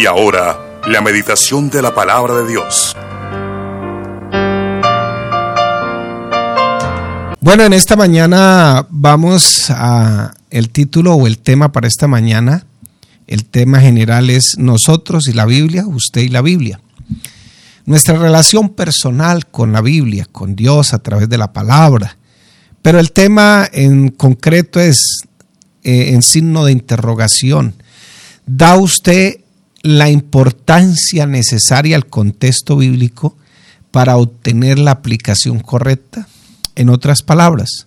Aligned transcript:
Y 0.00 0.06
ahora, 0.06 0.80
la 0.86 1.00
meditación 1.00 1.70
de 1.70 1.82
la 1.82 1.92
palabra 1.92 2.34
de 2.36 2.48
Dios. 2.48 2.94
Bueno, 7.40 7.64
en 7.64 7.72
esta 7.72 7.96
mañana 7.96 8.86
vamos 8.90 9.70
a 9.70 10.34
el 10.50 10.70
título 10.70 11.14
o 11.14 11.26
el 11.26 11.38
tema 11.38 11.72
para 11.72 11.88
esta 11.88 12.06
mañana. 12.06 12.64
El 13.26 13.44
tema 13.46 13.80
general 13.80 14.30
es 14.30 14.56
nosotros 14.56 15.26
y 15.26 15.32
la 15.32 15.46
Biblia, 15.46 15.84
usted 15.84 16.20
y 16.20 16.28
la 16.28 16.42
Biblia. 16.42 16.80
Nuestra 17.84 18.16
relación 18.18 18.68
personal 18.68 19.48
con 19.48 19.72
la 19.72 19.80
Biblia, 19.80 20.28
con 20.30 20.54
Dios 20.54 20.94
a 20.94 21.00
través 21.00 21.28
de 21.28 21.38
la 21.38 21.52
palabra. 21.52 22.18
Pero 22.82 23.00
el 23.00 23.10
tema 23.10 23.68
en 23.72 24.10
concreto 24.10 24.78
es 24.78 25.22
eh, 25.82 26.10
en 26.10 26.22
signo 26.22 26.64
de 26.64 26.70
interrogación. 26.70 27.74
¿Da 28.46 28.76
usted 28.76 29.40
la 29.82 30.10
importancia 30.10 31.26
necesaria 31.26 31.96
al 31.96 32.06
contexto 32.06 32.76
bíblico 32.76 33.36
para 33.90 34.16
obtener 34.16 34.78
la 34.78 34.92
aplicación 34.92 35.60
correcta? 35.60 36.28
En 36.74 36.88
otras 36.88 37.22
palabras, 37.22 37.86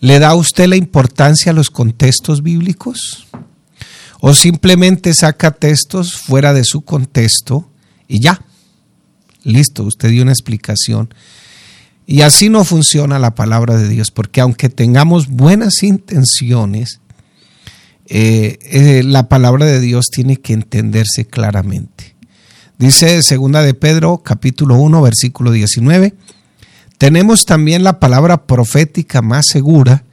¿le 0.00 0.18
da 0.18 0.34
usted 0.34 0.68
la 0.68 0.76
importancia 0.76 1.52
a 1.52 1.54
los 1.54 1.70
contextos 1.70 2.42
bíblicos? 2.42 3.26
¿O 4.20 4.34
simplemente 4.34 5.12
saca 5.14 5.50
textos 5.50 6.14
fuera 6.14 6.52
de 6.52 6.64
su 6.64 6.82
contexto 6.82 7.68
y 8.08 8.20
ya? 8.20 8.40
Listo, 9.42 9.84
usted 9.84 10.10
dio 10.10 10.22
una 10.22 10.32
explicación. 10.32 11.12
Y 12.06 12.22
así 12.22 12.48
no 12.48 12.64
funciona 12.64 13.18
la 13.18 13.34
palabra 13.34 13.76
de 13.76 13.88
Dios, 13.88 14.10
porque 14.10 14.40
aunque 14.40 14.68
tengamos 14.68 15.28
buenas 15.28 15.82
intenciones, 15.82 17.00
eh, 18.08 18.58
eh, 18.62 19.02
la 19.04 19.28
palabra 19.28 19.66
de 19.66 19.80
Dios 19.80 20.06
tiene 20.12 20.36
que 20.36 20.52
entenderse 20.52 21.26
claramente. 21.26 22.14
Dice 22.78 23.22
segunda 23.22 23.62
de 23.62 23.74
Pedro, 23.74 24.18
capítulo 24.18 24.76
1, 24.76 25.02
versículo 25.02 25.50
19, 25.50 26.14
tenemos 26.98 27.44
también 27.44 27.82
la 27.84 27.98
palabra 27.98 28.46
profética 28.46 29.22
más 29.22 29.46
segura, 29.46 30.04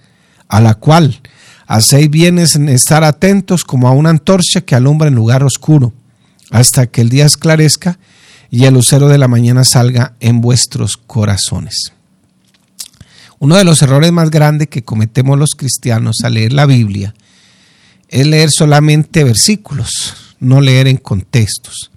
a 0.48 0.60
la 0.62 0.74
cual 0.76 1.22
hacéis 1.68 2.10
bien 2.10 2.40
en 2.40 2.70
estar 2.70 3.04
atentos 3.04 3.64
como 3.64 3.88
a 3.88 3.92
una 3.92 4.10
antorcha 4.10 4.62
que 4.62 4.76
alumbra 4.76 5.08
en 5.08 5.16
lugar 5.16 5.44
oscuro, 5.44 5.94
hasta 6.52 6.88
que 6.88 7.02
el 7.02 7.10
día 7.10 7.26
esclarezca 7.26 8.00
y 8.50 8.66
el 8.66 8.74
lucero 8.74 9.08
de 9.08 9.18
la 9.18 9.28
mañana 9.28 9.64
salga 9.64 10.14
en 10.20 10.42
vuestros 10.42 10.98
corazones. 10.98 11.94
Uno 13.40 13.56
de 13.56 13.66
los 13.66 13.82
errores 13.82 14.12
más 14.12 14.32
grandes 14.32 14.70
que 14.70 14.84
cometemos 14.84 15.38
los 15.38 15.52
cristianos 15.52 16.18
al 16.24 16.36
leer 16.36 16.54
la 16.54 16.66
Biblia 16.66 17.14
es 18.14 18.28
leer 18.28 18.52
solamente 18.52 19.24
versículos, 19.24 20.36
no 20.40 20.62
leer 20.62 20.88
en 20.88 20.98
contextos. 20.98 21.90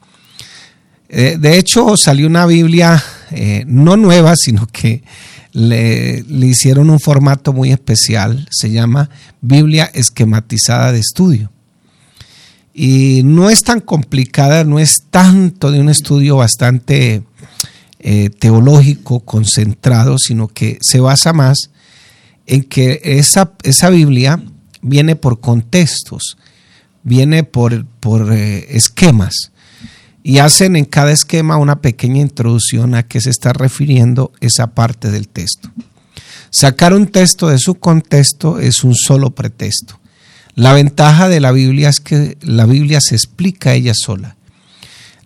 Eh, 1.11 1.36
de 1.39 1.59
hecho, 1.59 1.95
salió 1.98 2.27
una 2.27 2.47
Biblia 2.47 3.05
eh, 3.33 3.64
no 3.67 3.98
nueva, 3.98 4.34
sino 4.34 4.67
que 4.67 5.03
le, 5.53 6.25
hicieron 6.27 6.89
un 6.89 7.00
formato 7.00 7.53
muy 7.53 7.70
especial, 7.70 8.48
se 8.50 8.70
llama 8.70 9.11
Biblia 9.42 9.91
esquematizada 9.92 10.91
de 10.92 11.00
estudio. 11.00 11.53
Y 12.72 13.20
no 13.22 13.50
es 13.50 13.62
tan 13.62 13.81
complicada, 13.81 14.64
no 14.64 14.78
es 14.78 15.05
tanto 15.11 15.70
de 15.70 15.81
un 15.81 15.91
estudio 15.91 16.37
bastante 16.37 17.25
eh, 17.98 18.31
teológico, 18.31 19.20
concentrado, 19.20 20.17
sino 20.19 20.48
que 20.48 20.78
se 20.81 20.98
basa 20.98 21.34
más 21.34 21.70
en 22.47 22.62
que 22.62 23.03
esa, 23.05 23.53
esa 23.64 23.91
Biblia 23.91 24.42
viene 24.87 25.17
por 25.17 25.41
contextos, 25.41 26.37
viene 27.03 27.44
por, 27.44 27.84
por 27.87 28.33
eh, 28.33 28.66
esquemas 28.77 29.53
y 30.22 30.38
hacen 30.38 30.75
en 30.77 30.84
cada 30.84 31.12
esquema 31.12 31.56
una 31.56 31.81
pequeña 31.81 32.21
introducción 32.21 32.94
a 32.94 33.05
qué 33.05 33.21
se 33.21 33.31
está 33.31 33.53
refiriendo 33.53 34.33
esa 34.41 34.69
parte 34.75 35.11
del 35.11 35.28
texto. 35.28 35.71
Sacar 36.50 36.94
un 36.94 37.06
texto 37.06 37.49
de 37.49 37.59
su 37.59 37.77
contexto 37.77 38.59
es 38.59 38.83
un 38.83 38.94
solo 38.94 39.34
pretexto. 39.34 40.00
La 40.55 40.72
ventaja 40.72 41.28
de 41.28 41.38
la 41.38 41.53
Biblia 41.53 41.91
es 41.91 42.00
que 42.00 42.38
la 42.41 42.66
Biblia 42.66 43.00
se 43.00 43.15
explica 43.15 43.75
ella 43.75 43.93
sola. 43.94 44.37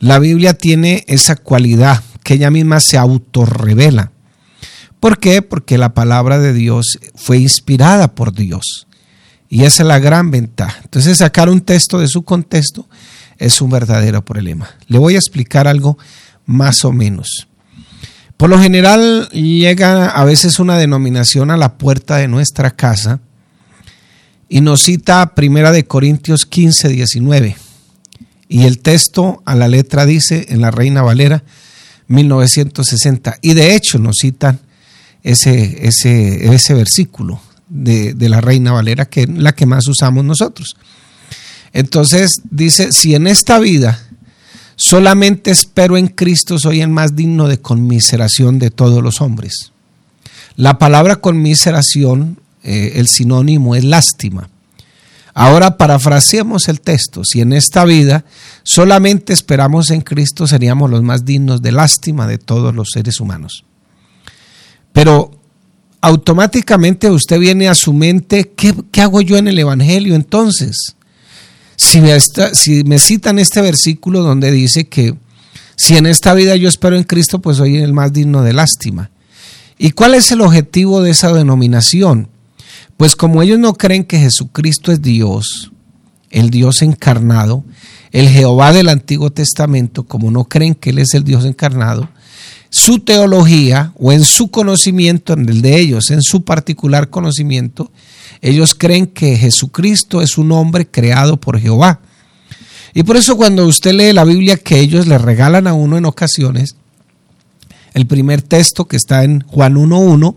La 0.00 0.18
Biblia 0.18 0.54
tiene 0.54 1.04
esa 1.06 1.36
cualidad 1.36 2.02
que 2.24 2.34
ella 2.34 2.50
misma 2.50 2.80
se 2.80 2.98
autorrevela. 2.98 4.12
¿Por 4.98 5.18
qué? 5.18 5.40
Porque 5.40 5.78
la 5.78 5.94
palabra 5.94 6.38
de 6.38 6.52
Dios 6.52 6.98
fue 7.14 7.38
inspirada 7.38 8.14
por 8.14 8.34
Dios. 8.34 8.86
Y 9.52 9.64
esa 9.64 9.82
es 9.82 9.88
la 9.88 9.98
gran 9.98 10.30
ventaja. 10.30 10.80
Entonces 10.84 11.18
sacar 11.18 11.48
un 11.48 11.60
texto 11.60 11.98
de 11.98 12.06
su 12.06 12.22
contexto 12.22 12.88
es 13.36 13.60
un 13.60 13.68
verdadero 13.68 14.24
problema. 14.24 14.70
Le 14.86 14.98
voy 14.98 15.16
a 15.16 15.18
explicar 15.18 15.66
algo 15.66 15.98
más 16.46 16.84
o 16.84 16.92
menos. 16.92 17.48
Por 18.36 18.48
lo 18.48 18.60
general 18.60 19.28
llega 19.30 20.08
a 20.08 20.24
veces 20.24 20.60
una 20.60 20.78
denominación 20.78 21.50
a 21.50 21.56
la 21.56 21.78
puerta 21.78 22.16
de 22.18 22.28
nuestra 22.28 22.70
casa 22.70 23.18
y 24.48 24.60
nos 24.60 24.82
cita 24.82 25.34
Primera 25.34 25.72
de 25.72 25.84
Corintios 25.84 26.46
15, 26.46 26.88
19. 26.88 27.56
Y 28.48 28.64
el 28.66 28.78
texto 28.78 29.42
a 29.46 29.56
la 29.56 29.66
letra 29.66 30.06
dice 30.06 30.46
en 30.50 30.60
la 30.60 30.70
Reina 30.70 31.02
Valera 31.02 31.42
1960. 32.06 33.38
Y 33.42 33.54
de 33.54 33.74
hecho 33.74 33.98
nos 33.98 34.18
citan 34.20 34.60
ese, 35.24 35.86
ese, 35.88 36.54
ese 36.54 36.74
versículo 36.74 37.40
de, 37.70 38.28
la 38.28 38.40
Reina 38.40 38.72
Valera, 38.72 39.06
que 39.06 39.22
es 39.22 39.28
la 39.28 39.54
que 39.54 39.64
más 39.64 39.86
usamos 39.88 40.24
nosotros. 40.24 40.76
Entonces 41.72 42.42
dice, 42.50 42.92
si 42.92 43.14
en 43.14 43.26
esta 43.26 43.58
vida 43.58 44.00
solamente 44.76 45.50
espero 45.50 45.96
en 45.96 46.08
Cristo, 46.08 46.58
soy 46.58 46.80
el 46.80 46.88
más 46.88 47.14
digno 47.14 47.48
de 47.48 47.60
conmiseración 47.60 48.58
de 48.58 48.70
todos 48.70 49.02
los 49.02 49.20
hombres. 49.20 49.72
La 50.56 50.78
palabra 50.78 51.16
conmiseración, 51.16 52.40
eh, 52.62 52.92
el 52.96 53.08
sinónimo 53.08 53.76
es 53.76 53.84
lástima. 53.84 54.50
Ahora 55.32 55.76
parafraseemos 55.76 56.68
el 56.68 56.80
texto. 56.80 57.24
Si 57.24 57.40
en 57.40 57.52
esta 57.52 57.84
vida 57.84 58.24
solamente 58.64 59.32
esperamos 59.32 59.90
en 59.90 60.00
Cristo, 60.00 60.48
seríamos 60.48 60.90
los 60.90 61.02
más 61.02 61.24
dignos 61.24 61.62
de 61.62 61.72
lástima 61.72 62.26
de 62.26 62.38
todos 62.38 62.74
los 62.74 62.88
seres 62.92 63.20
humanos. 63.20 63.64
Pero 64.92 65.39
automáticamente 66.00 67.10
usted 67.10 67.38
viene 67.38 67.68
a 67.68 67.74
su 67.74 67.92
mente, 67.92 68.52
¿qué, 68.56 68.74
qué 68.90 69.02
hago 69.02 69.20
yo 69.20 69.36
en 69.36 69.48
el 69.48 69.58
Evangelio 69.58 70.14
entonces? 70.14 70.96
Si 71.76 72.00
me, 72.00 72.18
si 72.20 72.84
me 72.84 72.98
citan 72.98 73.38
este 73.38 73.60
versículo 73.60 74.22
donde 74.22 74.50
dice 74.50 74.88
que 74.88 75.14
si 75.76 75.96
en 75.96 76.06
esta 76.06 76.34
vida 76.34 76.56
yo 76.56 76.68
espero 76.68 76.96
en 76.96 77.04
Cristo, 77.04 77.40
pues 77.40 77.56
soy 77.56 77.78
el 77.78 77.94
más 77.94 78.12
digno 78.12 78.42
de 78.42 78.52
lástima. 78.52 79.10
¿Y 79.78 79.92
cuál 79.92 80.14
es 80.14 80.30
el 80.30 80.42
objetivo 80.42 81.00
de 81.00 81.10
esa 81.10 81.32
denominación? 81.32 82.28
Pues 82.98 83.16
como 83.16 83.40
ellos 83.40 83.58
no 83.58 83.72
creen 83.72 84.04
que 84.04 84.18
Jesucristo 84.18 84.92
es 84.92 85.00
Dios, 85.00 85.72
el 86.28 86.50
Dios 86.50 86.82
encarnado, 86.82 87.64
el 88.12 88.28
Jehová 88.28 88.74
del 88.74 88.90
Antiguo 88.90 89.30
Testamento, 89.30 90.04
como 90.04 90.30
no 90.30 90.44
creen 90.44 90.74
que 90.74 90.90
Él 90.90 90.98
es 90.98 91.14
el 91.14 91.24
Dios 91.24 91.46
encarnado, 91.46 92.10
su 92.70 93.00
teología 93.00 93.92
o 93.96 94.12
en 94.12 94.24
su 94.24 94.50
conocimiento, 94.50 95.32
en 95.32 95.48
el 95.48 95.60
de 95.60 95.78
ellos, 95.78 96.10
en 96.10 96.22
su 96.22 96.44
particular 96.44 97.10
conocimiento, 97.10 97.90
ellos 98.40 98.74
creen 98.74 99.08
que 99.08 99.36
Jesucristo 99.36 100.22
es 100.22 100.38
un 100.38 100.52
hombre 100.52 100.86
creado 100.86 101.38
por 101.38 101.58
Jehová. 101.60 102.00
Y 102.94 103.02
por 103.02 103.16
eso 103.16 103.36
cuando 103.36 103.66
usted 103.66 103.92
lee 103.92 104.12
la 104.12 104.24
Biblia 104.24 104.56
que 104.56 104.78
ellos 104.78 105.06
le 105.06 105.18
regalan 105.18 105.66
a 105.66 105.74
uno 105.74 105.98
en 105.98 106.06
ocasiones, 106.06 106.76
el 107.92 108.06
primer 108.06 108.42
texto 108.42 108.86
que 108.86 108.96
está 108.96 109.24
en 109.24 109.40
Juan 109.48 109.74
1.1, 109.74 110.36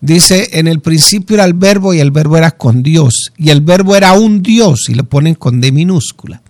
dice, 0.00 0.50
en 0.52 0.66
el 0.66 0.80
principio 0.80 1.34
era 1.34 1.44
el 1.44 1.54
verbo 1.54 1.94
y 1.94 2.00
el 2.00 2.10
verbo 2.10 2.36
era 2.36 2.52
con 2.52 2.82
Dios, 2.82 3.32
y 3.36 3.50
el 3.50 3.60
verbo 3.60 3.96
era 3.96 4.12
un 4.12 4.42
Dios, 4.42 4.86
y 4.88 4.94
lo 4.94 5.04
ponen 5.04 5.34
con 5.34 5.60
D 5.60 5.72
minúscula. 5.72 6.42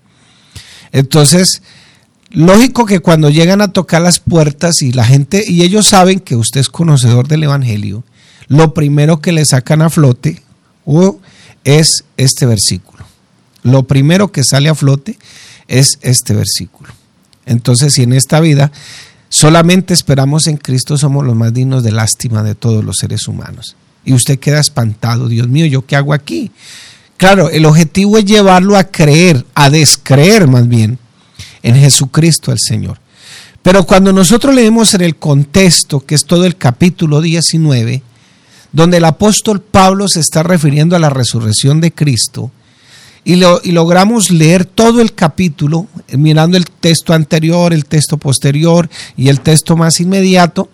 Entonces, 0.93 1.63
lógico 2.31 2.87
que 2.87 3.01
cuando 3.01 3.31
llegan 3.31 3.61
a 3.61 3.73
tocar 3.73 4.03
las 4.03 4.21
puertas 4.21 4.83
y 4.83 4.93
la 4.93 5.05
gente, 5.05 5.45
y 5.47 5.63
ellos 5.63 5.87
saben 5.89 6.21
que 6.21 6.37
usted 6.37 6.61
es 6.61 6.69
conocedor 6.69 7.29
del 7.29 7.45
Evangelio, 7.45 8.05
lo 8.49 8.75
primero 8.75 9.21
que 9.21 9.33
le 9.33 9.45
sacan 9.45 9.83
a 9.83 9.91
flote 9.91 10.43
es 11.65 12.05
este 12.17 12.47
versículo. 12.47 13.05
Lo 13.63 13.83
primero 13.83 14.33
que 14.33 14.45
sale 14.45 14.69
a 14.69 14.75
flote 14.75 15.19
es 15.67 15.99
este 16.01 16.35
versículo. 16.35 16.91
Entonces, 17.45 17.95
si 17.95 18.03
en 18.03 18.13
esta 18.13 18.41
vida 18.41 18.73
solamente 19.29 19.93
esperamos 19.93 20.47
en 20.47 20.57
Cristo, 20.57 20.97
somos 20.97 21.27
los 21.27 21.37
más 21.37 21.53
dignos 21.53 21.83
de 21.83 21.93
lástima 21.93 22.43
de 22.43 22.55
todos 22.55 22.85
los 22.85 22.97
seres 22.99 23.29
humanos. 23.29 23.77
Y 24.05 24.15
usted 24.15 24.39
queda 24.39 24.61
espantado, 24.61 25.29
Dios 25.29 25.49
mío, 25.49 25.67
¿yo 25.67 25.85
qué 25.85 25.97
hago 25.97 26.15
aquí? 26.15 26.51
Claro, 27.19 27.51
el 27.51 27.67
objetivo 27.67 28.17
es 28.17 28.25
llevarlo 28.25 28.77
a 28.77 28.85
creer, 28.85 29.45
a 29.55 29.71
descreer 29.71 30.47
más 30.47 30.69
bien, 30.69 30.99
en 31.63 31.77
Jesucristo 31.77 32.53
el 32.53 32.59
Señor. 32.59 32.99
Pero 33.63 33.85
cuando 33.85 34.13
nosotros 34.13 34.55
leemos 34.55 34.95
en 34.95 35.03
el 35.03 35.17
contexto, 35.17 36.01
que 36.01 36.15
es 36.15 36.25
todo 36.25 36.47
el 36.47 36.57
capítulo 36.57 37.21
19, 37.21 38.03
donde 38.73 38.97
el 38.99 39.05
apóstol 39.05 39.61
Pablo 39.61 40.09
se 40.09 40.21
está 40.21 40.43
refiriendo 40.43 40.97
a 40.97 40.99
la 40.99 41.11
resurrección 41.11 41.81
de 41.81 41.93
Cristo 41.93 42.51
y, 43.25 43.37
lo, 43.37 43.61
y 43.63 43.73
logramos 43.73 44.31
leer 44.31 44.65
todo 44.65 45.01
el 45.01 45.15
capítulo, 45.15 45.87
mirando 46.17 46.57
el 46.57 46.67
texto 46.67 47.13
anterior, 47.13 47.73
el 47.73 47.85
texto 47.85 48.17
posterior 48.17 48.89
y 49.17 49.29
el 49.29 49.41
texto 49.41 49.77
más 49.77 50.01
inmediato, 50.01 50.71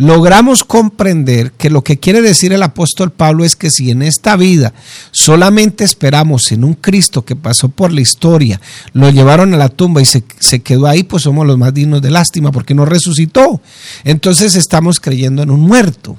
logramos 0.00 0.64
comprender 0.64 1.52
que 1.52 1.68
lo 1.68 1.84
que 1.84 1.98
quiere 1.98 2.22
decir 2.22 2.54
el 2.54 2.62
apóstol 2.62 3.12
Pablo 3.12 3.44
es 3.44 3.54
que 3.54 3.70
si 3.70 3.90
en 3.90 4.00
esta 4.00 4.34
vida 4.34 4.72
solamente 5.10 5.84
esperamos 5.84 6.52
en 6.52 6.64
un 6.64 6.72
Cristo 6.72 7.22
que 7.22 7.36
pasó 7.36 7.68
por 7.68 7.92
la 7.92 8.00
historia, 8.00 8.62
lo 8.94 9.10
llevaron 9.10 9.52
a 9.52 9.58
la 9.58 9.68
tumba 9.68 10.00
y 10.00 10.06
se, 10.06 10.22
quedó 10.62 10.86
ahí, 10.86 11.02
pues 11.02 11.24
somos 11.24 11.46
los 11.46 11.58
más 11.58 11.74
dignos 11.74 12.00
de 12.00 12.10
lástima 12.10 12.50
porque 12.50 12.74
no 12.74 12.86
resucitó. 12.86 13.60
Entonces 14.02 14.54
estamos 14.54 15.00
creyendo 15.00 15.42
en 15.42 15.50
un 15.50 15.60
muerto. 15.60 16.18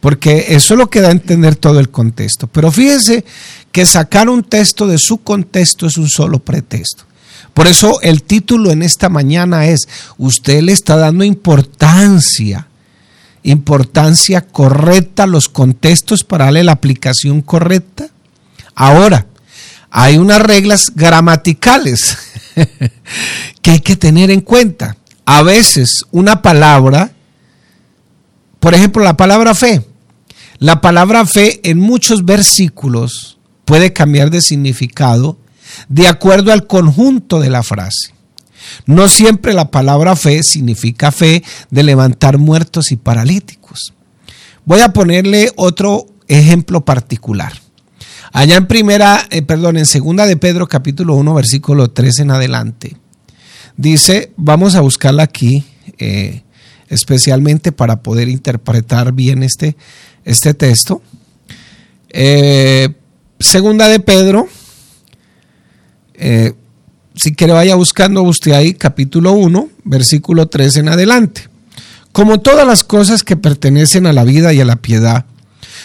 Porque 0.00 0.48
eso 0.50 0.74
es 0.74 0.78
lo 0.78 0.90
que 0.90 1.00
da 1.00 1.08
a 1.08 1.12
entender 1.12 1.56
todo 1.56 1.80
el 1.80 1.88
contexto. 1.88 2.48
Pero 2.48 2.70
fíjense 2.70 3.24
que 3.72 3.86
sacar 3.86 4.28
un 4.28 4.42
texto 4.42 4.86
de 4.86 4.98
su 4.98 5.16
contexto 5.22 5.86
es 5.86 5.96
un 5.96 6.10
solo 6.10 6.38
pretexto. 6.40 7.04
Por 7.54 7.66
eso 7.66 7.98
el 8.02 8.24
título 8.24 8.72
en 8.72 8.82
esta 8.82 9.08
mañana 9.08 9.68
es, 9.68 9.88
usted 10.18 10.60
le 10.60 10.72
está 10.72 10.96
dando 10.96 11.24
importancia 11.24 12.68
importancia 13.44 14.40
correcta, 14.40 15.26
los 15.26 15.48
contextos 15.48 16.24
para 16.24 16.46
darle 16.46 16.64
la 16.64 16.72
aplicación 16.72 17.42
correcta. 17.42 18.08
Ahora, 18.74 19.26
hay 19.90 20.18
unas 20.18 20.42
reglas 20.42 20.86
gramaticales 20.94 22.18
que 23.62 23.70
hay 23.70 23.80
que 23.80 23.96
tener 23.96 24.30
en 24.30 24.40
cuenta. 24.40 24.96
A 25.26 25.42
veces 25.42 26.04
una 26.10 26.42
palabra, 26.42 27.12
por 28.58 28.74
ejemplo, 28.74 29.04
la 29.04 29.16
palabra 29.16 29.54
fe, 29.54 29.86
la 30.58 30.80
palabra 30.80 31.26
fe 31.26 31.60
en 31.62 31.78
muchos 31.78 32.24
versículos 32.24 33.38
puede 33.64 33.92
cambiar 33.92 34.30
de 34.30 34.40
significado 34.40 35.38
de 35.88 36.08
acuerdo 36.08 36.52
al 36.52 36.66
conjunto 36.66 37.40
de 37.40 37.50
la 37.50 37.62
frase. 37.62 38.13
No 38.86 39.08
siempre 39.08 39.52
la 39.52 39.70
palabra 39.70 40.16
fe 40.16 40.42
significa 40.42 41.12
fe 41.12 41.42
de 41.70 41.82
levantar 41.82 42.38
muertos 42.38 42.92
y 42.92 42.96
paralíticos. 42.96 43.94
Voy 44.64 44.80
a 44.80 44.92
ponerle 44.92 45.52
otro 45.56 46.06
ejemplo 46.28 46.84
particular. 46.84 47.52
Allá 48.32 48.56
en 48.56 48.66
primera, 48.66 49.26
eh, 49.30 49.42
perdón, 49.42 49.76
en 49.76 49.86
segunda 49.86 50.26
de 50.26 50.36
Pedro 50.36 50.66
capítulo 50.66 51.14
1 51.14 51.34
versículo 51.34 51.90
3 51.90 52.20
en 52.20 52.30
adelante. 52.30 52.96
Dice, 53.76 54.32
vamos 54.36 54.74
a 54.74 54.80
buscarla 54.80 55.22
aquí, 55.22 55.64
eh, 55.98 56.42
especialmente 56.88 57.72
para 57.72 58.02
poder 58.02 58.28
interpretar 58.28 59.12
bien 59.12 59.42
este, 59.42 59.76
este 60.24 60.54
texto. 60.54 61.02
Eh, 62.10 62.88
segunda 63.38 63.88
de 63.88 64.00
Pedro, 64.00 64.48
si 67.14 67.34
quiere 67.34 67.52
vaya 67.52 67.74
buscando 67.76 68.22
usted 68.22 68.52
ahí 68.52 68.74
capítulo 68.74 69.32
1, 69.32 69.68
versículo 69.84 70.46
3 70.46 70.76
en 70.78 70.88
adelante. 70.88 71.48
Como 72.12 72.40
todas 72.40 72.66
las 72.66 72.84
cosas 72.84 73.22
que 73.22 73.36
pertenecen 73.36 74.06
a 74.06 74.12
la 74.12 74.24
vida 74.24 74.52
y 74.52 74.60
a 74.60 74.64
la 74.64 74.76
piedad, 74.76 75.24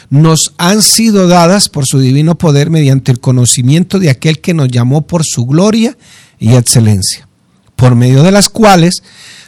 nos 0.09 0.53
han 0.57 0.81
sido 0.81 1.27
dadas 1.27 1.69
por 1.69 1.85
su 1.85 1.99
divino 1.99 2.37
poder 2.37 2.69
mediante 2.69 3.11
el 3.11 3.19
conocimiento 3.19 3.99
de 3.99 4.09
aquel 4.09 4.39
que 4.39 4.53
nos 4.53 4.69
llamó 4.69 5.05
por 5.07 5.23
su 5.23 5.45
gloria 5.45 5.97
y 6.39 6.55
excelencia, 6.55 7.27
por 7.79 7.95
medio 7.95 8.23
de 8.23 8.31
las 8.31 8.49
cuales 8.49 9.01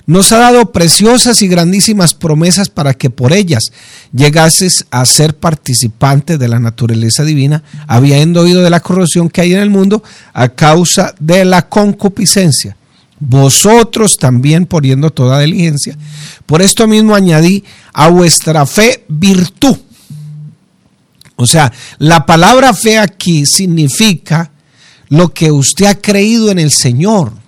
nos 0.08 0.32
ha 0.32 0.38
dado 0.38 0.72
preciosas 0.72 1.42
y 1.42 1.48
grandísimas 1.48 2.14
promesas 2.14 2.70
para 2.70 2.94
que 2.94 3.10
por 3.10 3.34
ellas 3.34 3.72
llegases 4.14 4.86
a 4.90 5.06
ser 5.06 5.36
participante 5.36 6.38
de 6.38 6.48
la 6.48 6.60
naturaleza 6.60 7.24
divina, 7.24 7.64
habiendo 7.88 8.42
oído 8.42 8.64
de 8.64 8.70
la 8.70 8.80
corrupción 8.80 9.30
que 9.30 9.42
hay 9.42 9.54
en 9.54 9.60
el 9.60 9.70
mundo 9.70 10.04
a 10.34 10.50
causa 10.50 11.14
de 11.20 11.46
la 11.46 11.68
concupiscencia. 11.70 12.76
Vosotros 13.20 14.18
también 14.18 14.66
poniendo 14.66 15.12
toda 15.12 15.40
diligencia. 15.40 15.96
Por 16.48 16.64
esto 16.64 16.88
mismo 16.88 17.14
añadí 17.14 17.64
a 17.94 18.08
vuestra 18.08 18.66
fe 18.66 19.06
virtud. 19.08 19.78
O 21.36 21.46
sea, 21.46 21.72
la 22.00 22.26
palabra 22.26 22.74
fe 22.74 22.98
aquí 22.98 23.46
significa 23.46 24.52
lo 25.10 25.34
que 25.34 25.52
usted 25.52 25.86
ha 25.86 25.96
creído 25.96 26.50
en 26.50 26.58
el 26.58 26.72
Señor 26.72 27.41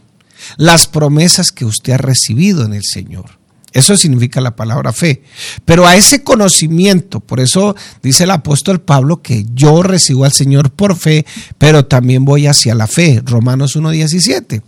las 0.57 0.87
promesas 0.87 1.51
que 1.51 1.65
usted 1.65 1.93
ha 1.93 1.97
recibido 1.97 2.65
en 2.65 2.73
el 2.73 2.83
Señor. 2.83 3.43
Eso 3.73 3.97
significa 3.97 4.39
la 4.39 4.55
palabra 4.55 4.93
fe. 4.93 5.23
Pero 5.65 5.87
a 5.87 5.95
ese 5.95 6.23
conocimiento, 6.23 7.19
por 7.19 7.39
eso 7.39 7.75
dice 8.03 8.25
el 8.25 8.31
apóstol 8.31 8.79
Pablo 8.79 9.21
que 9.21 9.45
yo 9.53 9.81
recibo 9.81 10.25
al 10.25 10.31
Señor 10.31 10.69
por 10.71 10.95
fe, 10.95 11.25
pero 11.57 11.85
también 11.85 12.23
voy 12.23 12.45
hacia 12.45 12.75
la 12.75 12.85
fe. 12.85 13.21
Romanos 13.25 13.75
1.17. 13.75 14.61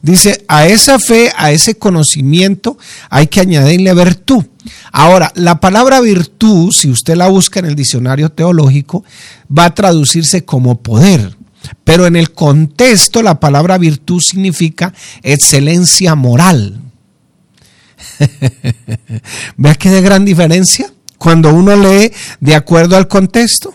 Dice, 0.00 0.44
a 0.46 0.66
esa 0.68 1.00
fe, 1.00 1.32
a 1.36 1.50
ese 1.50 1.74
conocimiento 1.76 2.78
hay 3.10 3.26
que 3.26 3.40
añadirle 3.40 3.94
virtud. 3.94 4.44
Ahora, 4.92 5.32
la 5.34 5.58
palabra 5.58 6.00
virtud, 6.00 6.70
si 6.70 6.88
usted 6.88 7.16
la 7.16 7.28
busca 7.28 7.58
en 7.58 7.66
el 7.66 7.74
diccionario 7.74 8.30
teológico, 8.30 9.02
va 9.46 9.64
a 9.64 9.74
traducirse 9.74 10.44
como 10.44 10.82
poder. 10.82 11.36
Pero 11.84 12.06
en 12.06 12.16
el 12.16 12.32
contexto 12.32 13.22
la 13.22 13.40
palabra 13.40 13.78
virtud 13.78 14.20
significa 14.20 14.92
excelencia 15.22 16.14
moral. 16.14 16.80
¿Ves 19.56 19.78
que 19.78 19.90
de 19.90 20.00
gran 20.00 20.24
diferencia? 20.24 20.92
Cuando 21.18 21.52
uno 21.52 21.76
lee 21.76 22.12
de 22.40 22.54
acuerdo 22.54 22.96
al 22.96 23.08
contexto. 23.08 23.74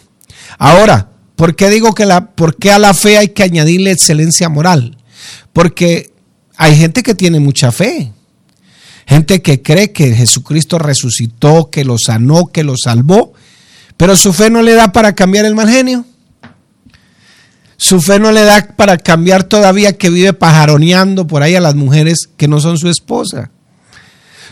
Ahora, 0.58 1.10
¿por 1.36 1.56
qué 1.56 1.70
digo 1.70 1.94
que 1.94 2.06
la, 2.06 2.32
por 2.32 2.58
qué 2.58 2.72
a 2.72 2.80
la 2.80 2.94
fe 2.94 3.18
hay 3.18 3.30
que 3.30 3.44
añadirle 3.44 3.92
excelencia 3.92 4.50
moral? 4.50 4.98
Porque 5.54 6.12
hay 6.58 6.76
gente 6.76 7.04
que 7.04 7.16
tiene 7.16 7.40
mucha 7.40 7.72
fe. 7.72 8.12
Gente 9.06 9.42
que 9.42 9.62
cree 9.62 9.94
que 9.94 10.14
Jesucristo 10.14 10.78
resucitó, 10.80 11.70
que 11.70 11.86
lo 11.86 11.98
sanó, 11.98 12.48
que 12.48 12.64
lo 12.66 12.76
salvó, 12.76 13.32
pero 13.96 14.18
su 14.18 14.34
fe 14.34 14.50
no 14.50 14.62
le 14.62 14.74
da 14.74 14.92
para 14.92 15.16
cambiar 15.16 15.46
el 15.46 15.56
mal 15.56 15.70
genio. 15.70 16.06
Su 17.78 18.02
fe 18.02 18.20
no 18.20 18.32
le 18.32 18.44
da 18.44 18.68
para 18.76 18.98
cambiar 18.98 19.44
todavía 19.44 19.94
que 19.94 20.10
vive 20.10 20.34
pajaroneando 20.34 21.28
por 21.28 21.44
ahí 21.44 21.56
a 21.56 21.62
las 21.62 21.76
mujeres 21.76 22.28
que 22.36 22.48
no 22.48 22.60
son 22.60 22.78
su 22.78 22.90
esposa. 22.90 23.52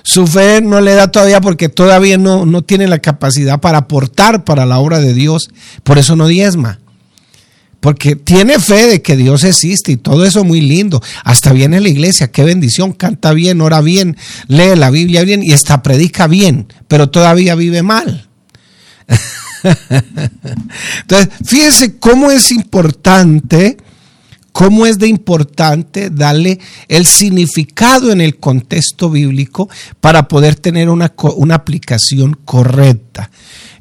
Su 0.03 0.27
fe 0.27 0.61
no 0.61 0.79
le 0.81 0.93
da 0.93 1.09
todavía 1.09 1.41
porque 1.41 1.67
todavía 1.67 2.19
no, 2.19 2.45
no 2.45 2.61
tiene 2.61 2.87
la 2.87 2.99
capacidad 2.99 3.59
para 3.59 3.79
aportar 3.79 4.43
para 4.43 4.67
la 4.67 4.77
obra 4.77 4.99
de 4.99 5.15
Dios. 5.15 5.49
Por 5.83 5.97
eso 5.97 6.15
no 6.15 6.27
diezma. 6.27 6.79
Porque 7.79 8.15
tiene 8.15 8.59
fe 8.59 8.87
de 8.87 9.01
que 9.01 9.15
Dios 9.15 9.43
existe 9.43 9.91
y 9.91 9.97
todo 9.97 10.25
eso 10.25 10.43
muy 10.43 10.61
lindo. 10.61 11.01
Hasta 11.23 11.51
viene 11.53 11.79
la 11.79 11.89
iglesia, 11.89 12.31
qué 12.31 12.43
bendición, 12.43 12.93
canta 12.93 13.33
bien, 13.33 13.61
ora 13.61 13.81
bien, 13.81 14.17
lee 14.47 14.75
la 14.75 14.91
Biblia 14.91 15.23
bien 15.23 15.43
y 15.43 15.53
hasta 15.53 15.83
predica 15.83 16.27
bien, 16.27 16.67
pero 16.87 17.09
todavía 17.09 17.55
vive 17.55 17.83
mal. 17.83 18.27
Entonces, 21.01 21.29
fíjense 21.45 21.97
cómo 21.97 22.31
es 22.31 22.51
importante, 22.51 23.77
cómo 24.51 24.85
es 24.85 24.99
de 24.99 25.07
importante 25.07 26.09
darle 26.09 26.59
el 26.87 27.05
significado 27.05 28.11
en 28.11 28.21
el 28.21 28.37
contexto 28.37 29.09
bíblico 29.09 29.69
para 29.99 30.27
poder 30.27 30.55
tener 30.55 30.89
una, 30.89 31.13
una 31.35 31.55
aplicación 31.55 32.37
correcta. 32.45 33.29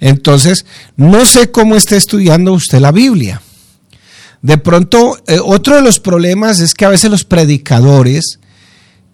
Entonces, 0.01 0.67
no 0.97 1.25
sé 1.27 1.51
cómo 1.51 1.77
está 1.77 1.97
estudiando 1.97 2.53
usted 2.53 2.81
la 2.81 2.93
Biblia. 2.93 3.41
De 4.43 4.59
pronto, 4.59 5.17
eh, 5.27 5.39
otro 5.43 5.77
de 5.77 5.81
los 5.83 6.01
problemas 6.01 6.61
es 6.61 6.75
que 6.75 6.85
a 6.85 6.91
veces 6.91 7.11
los 7.11 7.25
predicadores, 7.25 8.41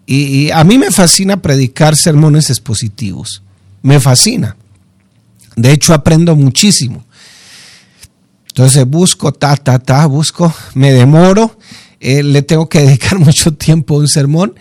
y 0.05 0.49
a 0.51 0.65
mí 0.65 0.77
me 0.77 0.91
fascina 0.91 1.41
predicar 1.41 1.95
sermones 1.95 2.49
expositivos, 2.49 3.41
me 3.81 4.01
fascina. 4.01 4.57
De 5.55 5.71
hecho, 5.71 5.93
aprendo 5.93 6.35
muchísimo. 6.35 7.05
Entonces 8.47 8.85
busco, 8.85 9.31
ta, 9.31 9.55
ta, 9.55 9.79
ta, 9.79 10.05
busco, 10.05 10.53
me 10.73 10.91
demoro, 10.91 11.57
eh, 11.99 12.21
le 12.21 12.41
tengo 12.41 12.67
que 12.67 12.81
dedicar 12.85 13.17
mucho 13.19 13.53
tiempo 13.53 13.95
a 13.95 13.99
un 13.99 14.07
sermón. 14.07 14.53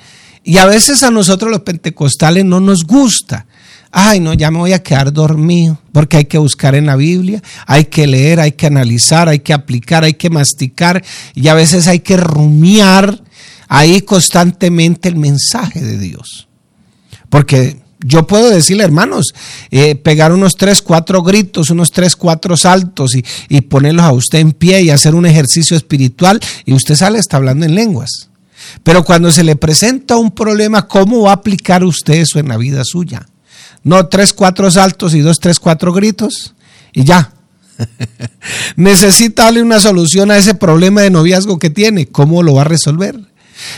Y 0.42 0.58
a 0.58 0.66
veces 0.66 1.02
a 1.02 1.10
nosotros 1.10 1.50
los 1.50 1.60
pentecostales 1.60 2.44
no 2.44 2.60
nos 2.60 2.84
gusta. 2.84 3.46
Ay, 3.92 4.20
no, 4.20 4.32
ya 4.34 4.52
me 4.52 4.58
voy 4.58 4.72
a 4.72 4.82
quedar 4.82 5.12
dormido, 5.12 5.80
porque 5.90 6.18
hay 6.18 6.24
que 6.26 6.38
buscar 6.38 6.76
en 6.76 6.86
la 6.86 6.94
Biblia, 6.94 7.42
hay 7.66 7.86
que 7.86 8.06
leer, 8.06 8.38
hay 8.38 8.52
que 8.52 8.68
analizar, 8.68 9.28
hay 9.28 9.40
que 9.40 9.52
aplicar, 9.52 10.04
hay 10.04 10.14
que 10.14 10.30
masticar 10.30 11.04
y 11.34 11.48
a 11.48 11.54
veces 11.54 11.88
hay 11.88 11.98
que 11.98 12.16
rumiar 12.16 13.20
ahí 13.66 14.02
constantemente 14.02 15.08
el 15.08 15.16
mensaje 15.16 15.80
de 15.80 15.98
Dios. 15.98 16.48
Porque 17.28 17.79
yo 18.04 18.26
puedo 18.26 18.50
decirle, 18.50 18.84
hermanos, 18.84 19.34
eh, 19.70 19.94
pegar 19.94 20.32
unos 20.32 20.56
tres, 20.56 20.82
cuatro 20.82 21.22
gritos, 21.22 21.70
unos 21.70 21.90
tres, 21.90 22.16
cuatro 22.16 22.56
saltos 22.56 23.14
y, 23.14 23.24
y, 23.48 23.60
ponerlos 23.62 24.04
a 24.04 24.12
usted 24.12 24.38
en 24.38 24.52
pie 24.52 24.82
y 24.82 24.90
hacer 24.90 25.14
un 25.14 25.26
ejercicio 25.26 25.76
espiritual 25.76 26.40
y 26.64 26.72
usted 26.72 26.94
sale, 26.94 27.18
está 27.18 27.36
hablando 27.36 27.66
en 27.66 27.74
lenguas. 27.74 28.30
Pero 28.82 29.04
cuando 29.04 29.32
se 29.32 29.44
le 29.44 29.56
presenta 29.56 30.16
un 30.16 30.30
problema, 30.30 30.86
¿cómo 30.86 31.22
va 31.22 31.30
a 31.30 31.34
aplicar 31.34 31.84
usted 31.84 32.14
eso 32.14 32.38
en 32.38 32.48
la 32.48 32.56
vida 32.56 32.82
suya? 32.84 33.26
No 33.82 34.06
tres, 34.06 34.32
cuatro 34.32 34.70
saltos 34.70 35.14
y 35.14 35.20
dos, 35.20 35.40
tres, 35.40 35.58
cuatro 35.58 35.92
gritos 35.92 36.54
y 36.92 37.04
ya. 37.04 37.32
necesita 38.76 39.44
darle 39.44 39.62
una 39.62 39.80
solución 39.80 40.30
a 40.30 40.36
ese 40.36 40.54
problema 40.54 41.00
de 41.02 41.10
noviazgo 41.10 41.58
que 41.58 41.70
tiene. 41.70 42.06
¿Cómo 42.06 42.42
lo 42.42 42.54
va 42.54 42.62
a 42.62 42.66
resolver? 42.66 43.29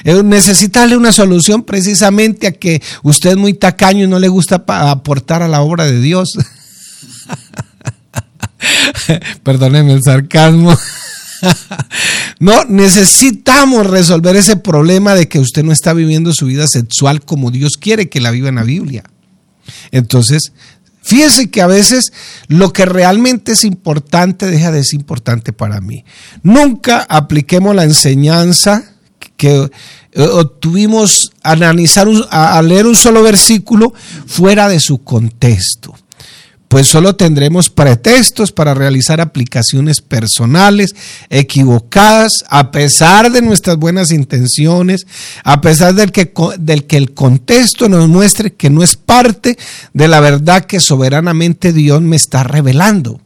Eh, 0.05 0.23
necesita 0.23 0.81
darle 0.81 0.97
una 0.97 1.13
solución 1.13 1.63
precisamente 1.63 2.47
a 2.47 2.53
que 2.53 2.83
usted 3.03 3.31
es 3.31 3.37
muy 3.37 3.55
tacaño 3.55 4.05
y 4.05 4.09
no 4.09 4.19
le 4.19 4.29
gusta 4.29 4.65
aportar 4.67 5.43
a 5.43 5.49
la 5.49 5.63
obra 5.63 5.85
de 5.85 6.01
Dios. 6.01 6.37
Perdóneme 9.43 9.93
el 9.93 10.03
sarcasmo. 10.03 10.77
no, 12.41 12.65
necesitamos 12.65 13.87
resolver 13.87 14.37
ese 14.37 14.57
problema 14.57 15.15
de 15.15 15.29
que 15.29 15.39
usted 15.39 15.65
no 15.65 15.73
está 15.73 15.93
viviendo 15.93 16.33
su 16.33 16.47
vida 16.47 16.67
sexual 16.67 17.25
como 17.25 17.51
Dios 17.51 17.73
quiere 17.79 18.09
que 18.09 18.21
la 18.21 18.31
viva 18.31 18.49
en 18.49 18.57
la 18.57 18.65
Biblia. 18.65 19.05
Entonces, 19.91 20.53
fíjese 21.03 21.51
que 21.51 21.63
a 21.63 21.67
veces 21.67 22.13
lo 22.49 22.73
que 22.73 22.87
realmente 22.87 23.53
es 23.53 23.65
importante 23.65 24.47
deja 24.47 24.71
de 24.71 24.85
ser 24.85 25.01
importante 25.01 25.53
para 25.53 25.81
mí. 25.81 26.05
Nunca 26.43 27.07
apliquemos 27.09 27.75
la 27.75 27.85
enseñanza 27.85 28.92
que 29.43 29.71
eh, 30.13 30.23
obtuvimos 30.23 31.33
a 31.43 31.53
analizar, 31.53 32.07
a 32.31 32.63
leer 32.63 32.87
un 32.87 32.95
solo 32.95 33.25
versículo 33.25 33.93
fuera 34.27 34.69
de 34.69 34.79
su 34.79 35.03
contexto 35.03 35.97
pues 36.73 36.87
solo 36.87 37.17
tendremos 37.17 37.69
pretextos 37.69 38.51
para 38.51 38.73
realizar 38.73 39.21
aplicaciones 39.21 40.01
personales 40.01 40.95
equivocadas, 41.29 42.47
a 42.49 42.71
pesar 42.71 43.31
de 43.31 43.43
nuestras 43.43 43.77
buenas 43.77 44.11
intenciones, 44.11 45.07
a 45.45 45.61
pesar 45.61 45.95
del 45.95 46.13
que, 46.13 46.33
del 46.59 46.85
que 46.85 46.97
el 46.97 47.13
contexto 47.13 47.91
nos 47.91 48.09
muestre 48.09 48.55
que 48.55 48.71
no 48.71 48.83
es 48.83 48.97
parte 48.97 49.59
de 49.93 50.09
la 50.09 50.21
verdad 50.21 50.65
que 50.65 50.81
soberanamente 50.81 51.75
Dios 51.75 52.01
me 52.01 52.17
está 52.17 52.43
revelando. 52.43 53.21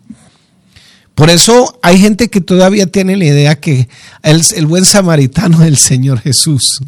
Por 1.17 1.31
eso 1.31 1.77
hay 1.83 1.99
gente 1.99 2.29
que 2.29 2.41
todavía 2.41 2.87
tiene 2.87 3.17
la 3.17 3.25
idea 3.25 3.59
que 3.59 3.89
el, 4.23 4.43
el 4.55 4.67
buen 4.67 4.85
samaritano 4.85 5.63
es 5.63 5.69
el 5.69 5.77
Señor 5.77 6.21
Jesús. 6.21 6.81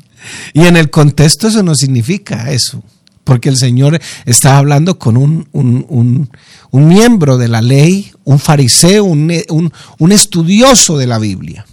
Y 0.53 0.67
en 0.67 0.77
el 0.77 0.91
contexto 0.91 1.49
eso 1.49 1.65
no 1.65 1.75
significa 1.75 2.53
eso 2.53 2.85
porque 3.29 3.51
el 3.51 3.59
Señor 3.59 4.01
estaba 4.25 4.57
hablando 4.57 4.99
con 4.99 5.19
un, 5.19 6.31
miembro 6.73 7.37
de 7.37 7.49
la 7.49 7.61
ley, 7.61 8.11
un 8.25 8.39
fariseo, 8.39 9.05
un, 9.05 10.11
estudioso 10.11 10.97
de 10.97 11.07
la 11.07 11.19
Biblia. 11.19 11.67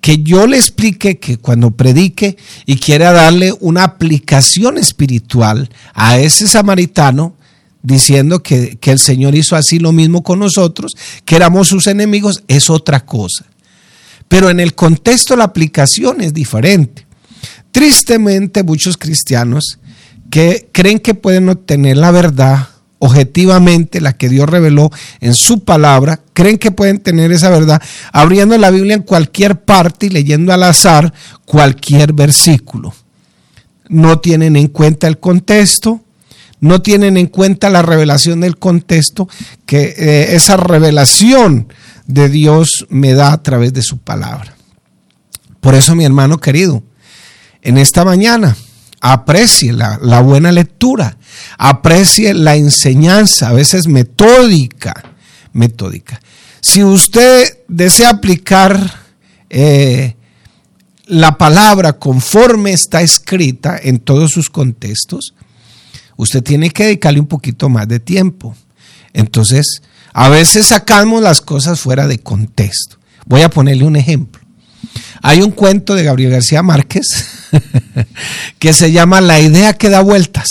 Que 0.00 0.22
yo 0.22 0.46
le 0.46 0.58
explique 0.58 1.18
que 1.18 1.38
cuando 1.38 1.72
predique 1.72 2.36
y 2.64 2.76
quiera 2.76 3.10
darle 3.10 3.52
una 3.58 3.82
aplicación 3.82 4.78
espiritual 4.78 5.68
a 5.94 6.20
ese 6.20 6.46
samaritano, 6.46 7.34
diciendo 7.82 8.42
que, 8.42 8.76
que 8.80 8.92
el 8.92 8.98
Señor 8.98 9.34
hizo 9.34 9.56
así 9.56 9.78
lo 9.78 9.92
mismo 9.92 10.22
con 10.22 10.38
nosotros, 10.38 10.92
que 11.24 11.36
éramos 11.36 11.68
sus 11.68 11.86
enemigos, 11.86 12.42
es 12.48 12.70
otra 12.70 13.04
cosa. 13.04 13.44
Pero 14.28 14.50
en 14.50 14.60
el 14.60 14.74
contexto 14.74 15.36
la 15.36 15.44
aplicación 15.44 16.20
es 16.20 16.32
diferente. 16.32 17.06
Tristemente 17.70 18.62
muchos 18.62 18.96
cristianos 18.96 19.78
que 20.30 20.68
creen 20.72 20.98
que 20.98 21.14
pueden 21.14 21.48
obtener 21.48 21.96
la 21.98 22.10
verdad 22.10 22.68
objetivamente, 23.04 24.00
la 24.00 24.12
que 24.12 24.28
Dios 24.28 24.48
reveló 24.48 24.88
en 25.20 25.34
su 25.34 25.64
palabra, 25.64 26.20
creen 26.34 26.56
que 26.56 26.70
pueden 26.70 27.00
tener 27.00 27.32
esa 27.32 27.50
verdad 27.50 27.82
abriendo 28.12 28.56
la 28.58 28.70
Biblia 28.70 28.94
en 28.94 29.02
cualquier 29.02 29.60
parte 29.60 30.06
y 30.06 30.10
leyendo 30.10 30.52
al 30.52 30.62
azar 30.62 31.12
cualquier 31.44 32.12
versículo. 32.12 32.94
No 33.88 34.20
tienen 34.20 34.54
en 34.54 34.68
cuenta 34.68 35.08
el 35.08 35.18
contexto, 35.18 36.00
no 36.62 36.80
tienen 36.80 37.16
en 37.16 37.26
cuenta 37.26 37.70
la 37.70 37.82
revelación 37.82 38.40
del 38.40 38.56
contexto, 38.56 39.28
que 39.66 39.94
eh, 39.98 40.36
esa 40.36 40.56
revelación 40.56 41.66
de 42.06 42.28
Dios 42.28 42.86
me 42.88 43.14
da 43.14 43.32
a 43.32 43.42
través 43.42 43.74
de 43.74 43.82
su 43.82 43.98
palabra. 43.98 44.54
Por 45.60 45.74
eso, 45.74 45.96
mi 45.96 46.04
hermano 46.04 46.38
querido, 46.38 46.84
en 47.62 47.78
esta 47.78 48.04
mañana, 48.04 48.56
aprecie 49.00 49.72
la, 49.72 50.20
buena 50.20 50.52
lectura, 50.52 51.16
aprecie 51.58 52.32
la 52.32 52.54
enseñanza, 52.54 53.48
a 53.48 53.52
veces 53.52 53.88
metódica, 53.88 54.94
metódica. 55.52 56.20
Si 56.60 56.84
usted 56.84 57.58
desea 57.66 58.10
aplicar 58.10 59.00
eh, 59.50 60.14
la 61.06 61.36
palabra 61.36 61.94
conforme 61.94 62.72
está 62.72 63.02
escrita 63.02 63.76
en 63.82 63.98
todos 63.98 64.30
sus 64.30 64.48
contextos, 64.48 65.34
usted 66.16 66.42
tiene 66.42 66.70
que 66.70 66.84
dedicarle 66.84 67.20
un 67.20 67.26
poquito 67.26 67.68
más 67.68 67.88
de 67.88 68.00
tiempo. 68.00 68.54
Entonces, 69.12 69.82
a 70.12 70.28
veces 70.28 70.66
sacamos 70.68 71.22
las 71.22 71.40
cosas 71.40 71.80
fuera 71.80 72.06
de 72.06 72.18
contexto. 72.18 72.98
Voy 73.26 73.42
a 73.42 73.50
ponerle 73.50 73.84
un 73.84 73.96
ejemplo. 73.96 74.42
Hay 75.22 75.40
un 75.40 75.52
cuento 75.52 75.94
de 75.94 76.04
Gabriel 76.04 76.32
García 76.32 76.62
Márquez 76.62 77.06
que 78.58 78.72
se 78.72 78.92
llama 78.92 79.20
La 79.20 79.40
idea 79.40 79.74
que 79.74 79.88
da 79.88 80.00
vueltas, 80.00 80.48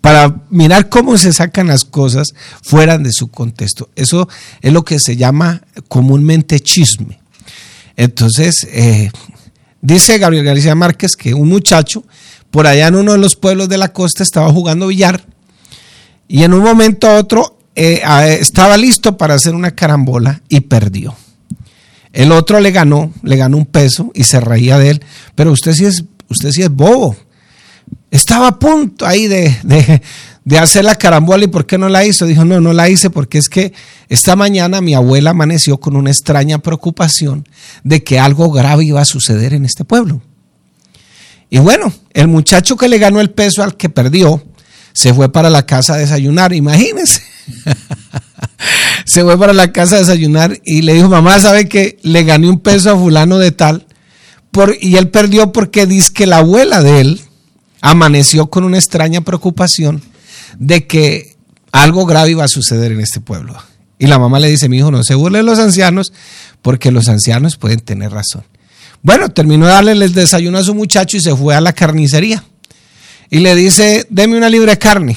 para 0.00 0.42
mirar 0.50 0.88
cómo 0.88 1.18
se 1.18 1.32
sacan 1.32 1.66
las 1.66 1.84
cosas 1.84 2.28
fuera 2.62 2.96
de 2.96 3.10
su 3.12 3.28
contexto. 3.28 3.90
Eso 3.96 4.28
es 4.62 4.72
lo 4.72 4.84
que 4.84 5.00
se 5.00 5.16
llama 5.16 5.62
comúnmente 5.88 6.60
chisme. 6.60 7.18
Entonces, 7.96 8.66
eh, 8.70 9.10
dice 9.80 10.18
Gabriel 10.18 10.44
García 10.44 10.74
Márquez 10.74 11.16
que 11.16 11.34
un 11.34 11.48
muchacho 11.48 12.04
por 12.50 12.66
allá 12.66 12.88
en 12.88 12.96
uno 12.96 13.12
de 13.12 13.18
los 13.18 13.36
pueblos 13.36 13.68
de 13.68 13.78
la 13.78 13.92
costa 13.92 14.22
estaba 14.22 14.52
jugando 14.52 14.88
billar 14.88 15.24
y 16.28 16.42
en 16.42 16.54
un 16.54 16.62
momento 16.62 17.08
a 17.08 17.16
otro 17.16 17.58
eh, 17.74 18.02
estaba 18.40 18.76
listo 18.76 19.16
para 19.16 19.34
hacer 19.34 19.54
una 19.54 19.72
carambola 19.72 20.42
y 20.48 20.60
perdió. 20.60 21.14
El 22.12 22.32
otro 22.32 22.60
le 22.60 22.70
ganó, 22.70 23.12
le 23.22 23.36
ganó 23.36 23.58
un 23.58 23.66
peso 23.66 24.10
y 24.14 24.24
se 24.24 24.40
reía 24.40 24.78
de 24.78 24.90
él. 24.90 25.04
Pero 25.34 25.52
usted 25.52 25.74
sí 25.74 25.84
es, 25.84 26.04
usted 26.30 26.50
sí 26.50 26.62
es 26.62 26.70
bobo. 26.70 27.14
Estaba 28.10 28.48
a 28.48 28.58
punto 28.58 29.06
ahí 29.06 29.26
de, 29.26 30.00
de, 30.44 30.58
hacer 30.58 30.86
la 30.86 30.94
carambola 30.94 31.44
y 31.44 31.48
¿por 31.48 31.66
qué 31.66 31.76
no 31.76 31.90
la 31.90 32.06
hizo? 32.06 32.24
Dijo, 32.24 32.46
no, 32.46 32.60
no 32.62 32.72
la 32.72 32.88
hice 32.88 33.10
porque 33.10 33.36
es 33.36 33.50
que 33.50 33.74
esta 34.08 34.34
mañana 34.34 34.80
mi 34.80 34.94
abuela 34.94 35.30
amaneció 35.30 35.78
con 35.78 35.94
una 35.94 36.10
extraña 36.10 36.58
preocupación 36.58 37.46
de 37.84 38.02
que 38.02 38.18
algo 38.18 38.50
grave 38.50 38.86
iba 38.86 39.02
a 39.02 39.04
suceder 39.04 39.52
en 39.52 39.66
este 39.66 39.84
pueblo. 39.84 40.22
Y 41.50 41.58
bueno, 41.58 41.92
el 42.12 42.28
muchacho 42.28 42.76
que 42.76 42.88
le 42.88 42.98
ganó 42.98 43.20
el 43.20 43.30
peso 43.30 43.62
al 43.62 43.76
que 43.76 43.88
perdió, 43.88 44.42
se 44.92 45.12
fue 45.12 45.30
para 45.30 45.50
la 45.50 45.66
casa 45.66 45.94
a 45.94 45.98
desayunar, 45.98 46.52
imagínense. 46.52 47.22
se 49.04 49.22
fue 49.22 49.38
para 49.38 49.52
la 49.52 49.70
casa 49.70 49.96
a 49.96 49.98
desayunar 50.00 50.58
y 50.64 50.82
le 50.82 50.94
dijo, 50.94 51.08
mamá, 51.08 51.38
¿sabe 51.38 51.68
que 51.68 51.98
le 52.02 52.24
gané 52.24 52.48
un 52.48 52.60
peso 52.60 52.90
a 52.90 52.98
fulano 52.98 53.38
de 53.38 53.52
tal? 53.52 53.86
Y 54.80 54.96
él 54.96 55.10
perdió 55.10 55.52
porque 55.52 55.86
dice 55.86 56.12
que 56.14 56.26
la 56.26 56.38
abuela 56.38 56.82
de 56.82 57.00
él 57.00 57.20
amaneció 57.82 58.48
con 58.48 58.64
una 58.64 58.78
extraña 58.78 59.20
preocupación 59.20 60.02
de 60.58 60.86
que 60.86 61.36
algo 61.72 62.06
grave 62.06 62.30
iba 62.30 62.44
a 62.44 62.48
suceder 62.48 62.92
en 62.92 63.00
este 63.00 63.20
pueblo. 63.20 63.54
Y 63.98 64.06
la 64.06 64.18
mamá 64.18 64.40
le 64.40 64.48
dice, 64.48 64.68
mi 64.68 64.78
hijo, 64.78 64.90
no 64.90 65.02
se 65.02 65.14
burle 65.14 65.38
de 65.38 65.44
los 65.44 65.58
ancianos 65.58 66.12
porque 66.62 66.90
los 66.90 67.08
ancianos 67.08 67.56
pueden 67.56 67.80
tener 67.80 68.12
razón. 68.12 68.44
Bueno, 69.06 69.28
terminó 69.28 69.66
de 69.66 69.72
darle 69.72 69.92
el 69.92 70.12
desayuno 70.12 70.58
a 70.58 70.64
su 70.64 70.74
muchacho 70.74 71.16
y 71.16 71.20
se 71.20 71.32
fue 71.36 71.54
a 71.54 71.60
la 71.60 71.72
carnicería. 71.72 72.42
Y 73.30 73.38
le 73.38 73.54
dice, 73.54 74.04
deme 74.10 74.36
una 74.36 74.48
libre 74.48 74.76
carne. 74.78 75.16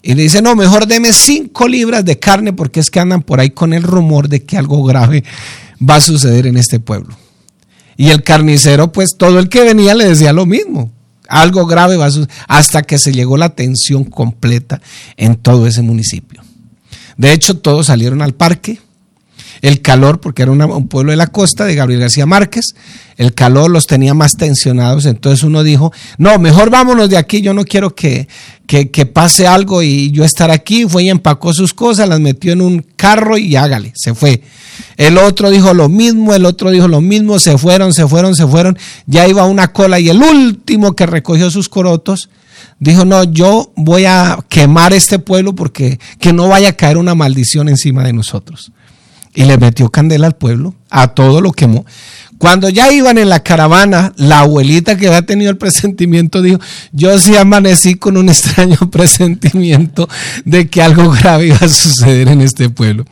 Y 0.00 0.14
le 0.14 0.22
dice, 0.22 0.42
no, 0.42 0.54
mejor 0.54 0.86
deme 0.86 1.12
cinco 1.12 1.66
libras 1.66 2.04
de 2.04 2.20
carne 2.20 2.52
porque 2.52 2.78
es 2.78 2.88
que 2.88 3.00
andan 3.00 3.22
por 3.22 3.40
ahí 3.40 3.50
con 3.50 3.72
el 3.72 3.82
rumor 3.82 4.28
de 4.28 4.44
que 4.44 4.56
algo 4.56 4.84
grave 4.84 5.24
va 5.80 5.96
a 5.96 6.00
suceder 6.00 6.46
en 6.46 6.56
este 6.56 6.78
pueblo. 6.78 7.18
Y 7.96 8.10
el 8.10 8.22
carnicero, 8.22 8.92
pues 8.92 9.16
todo 9.18 9.40
el 9.40 9.48
que 9.48 9.64
venía 9.64 9.96
le 9.96 10.04
decía 10.04 10.32
lo 10.32 10.46
mismo. 10.46 10.92
Algo 11.28 11.66
grave 11.66 11.96
va 11.96 12.06
a 12.06 12.10
suceder. 12.12 12.36
Hasta 12.46 12.82
que 12.82 13.00
se 13.00 13.12
llegó 13.12 13.36
la 13.36 13.56
tensión 13.56 14.04
completa 14.04 14.80
en 15.16 15.34
todo 15.34 15.66
ese 15.66 15.82
municipio. 15.82 16.44
De 17.16 17.32
hecho, 17.32 17.58
todos 17.58 17.86
salieron 17.86 18.22
al 18.22 18.34
parque 18.34 18.78
el 19.60 19.80
calor, 19.82 20.20
porque 20.20 20.42
era 20.42 20.52
un 20.52 20.88
pueblo 20.88 21.10
de 21.10 21.16
la 21.16 21.26
costa 21.26 21.64
de 21.64 21.74
Gabriel 21.74 22.00
García 22.00 22.26
Márquez, 22.26 22.74
el 23.16 23.34
calor 23.34 23.70
los 23.70 23.86
tenía 23.86 24.14
más 24.14 24.36
tensionados, 24.36 25.06
entonces 25.06 25.44
uno 25.44 25.62
dijo, 25.62 25.92
no, 26.18 26.38
mejor 26.38 26.70
vámonos 26.70 27.10
de 27.10 27.16
aquí, 27.16 27.42
yo 27.42 27.54
no 27.54 27.64
quiero 27.64 27.94
que, 27.94 28.26
que, 28.66 29.06
pase 29.06 29.46
algo 29.46 29.82
y 29.82 30.10
yo 30.10 30.24
estar 30.24 30.50
aquí, 30.50 30.86
fue 30.88 31.04
y 31.04 31.10
empacó 31.10 31.52
sus 31.52 31.74
cosas, 31.74 32.08
las 32.08 32.20
metió 32.20 32.52
en 32.52 32.62
un 32.62 32.84
carro 32.96 33.36
y 33.36 33.54
hágale, 33.56 33.92
se 33.94 34.14
fue. 34.14 34.42
El 34.96 35.18
otro 35.18 35.50
dijo 35.50 35.74
lo 35.74 35.88
mismo, 35.88 36.34
el 36.34 36.46
otro 36.46 36.70
dijo 36.70 36.88
lo 36.88 37.00
mismo, 37.00 37.38
se 37.38 37.58
fueron, 37.58 37.92
se 37.92 38.08
fueron, 38.08 38.34
se 38.34 38.46
fueron, 38.46 38.78
ya 39.06 39.28
iba 39.28 39.44
una 39.44 39.72
cola 39.72 40.00
y 40.00 40.08
el 40.08 40.22
último 40.22 40.96
que 40.96 41.06
recogió 41.06 41.50
sus 41.50 41.68
corotos, 41.68 42.30
dijo, 42.78 43.04
no, 43.04 43.24
yo 43.24 43.72
voy 43.76 44.06
a 44.06 44.38
quemar 44.48 44.92
este 44.94 45.18
pueblo 45.18 45.54
porque 45.54 45.98
que 46.18 46.32
no 46.32 46.48
vaya 46.48 46.70
a 46.70 46.76
caer 46.76 46.96
una 46.96 47.14
maldición 47.14 47.68
encima 47.68 48.04
de 48.04 48.12
nosotros 48.12 48.72
y 49.34 49.44
le 49.44 49.58
metió 49.58 49.90
candela 49.90 50.26
al 50.26 50.36
pueblo, 50.36 50.74
a 50.90 51.08
todo 51.08 51.40
lo 51.40 51.52
quemó. 51.52 51.84
Cuando 52.38 52.68
ya 52.68 52.92
iban 52.92 53.18
en 53.18 53.28
la 53.28 53.40
caravana, 53.40 54.12
la 54.16 54.40
abuelita 54.40 54.96
que 54.96 55.06
había 55.06 55.22
tenido 55.22 55.50
el 55.50 55.58
presentimiento 55.58 56.42
dijo, 56.42 56.58
yo 56.90 57.16
sí 57.18 57.36
amanecí 57.36 57.94
con 57.94 58.16
un 58.16 58.28
extraño 58.28 58.76
presentimiento 58.90 60.08
de 60.44 60.68
que 60.68 60.82
algo 60.82 61.10
grave 61.10 61.46
iba 61.46 61.58
a 61.58 61.68
suceder 61.68 62.28
en 62.28 62.40
este 62.40 62.68
pueblo. 62.68 63.04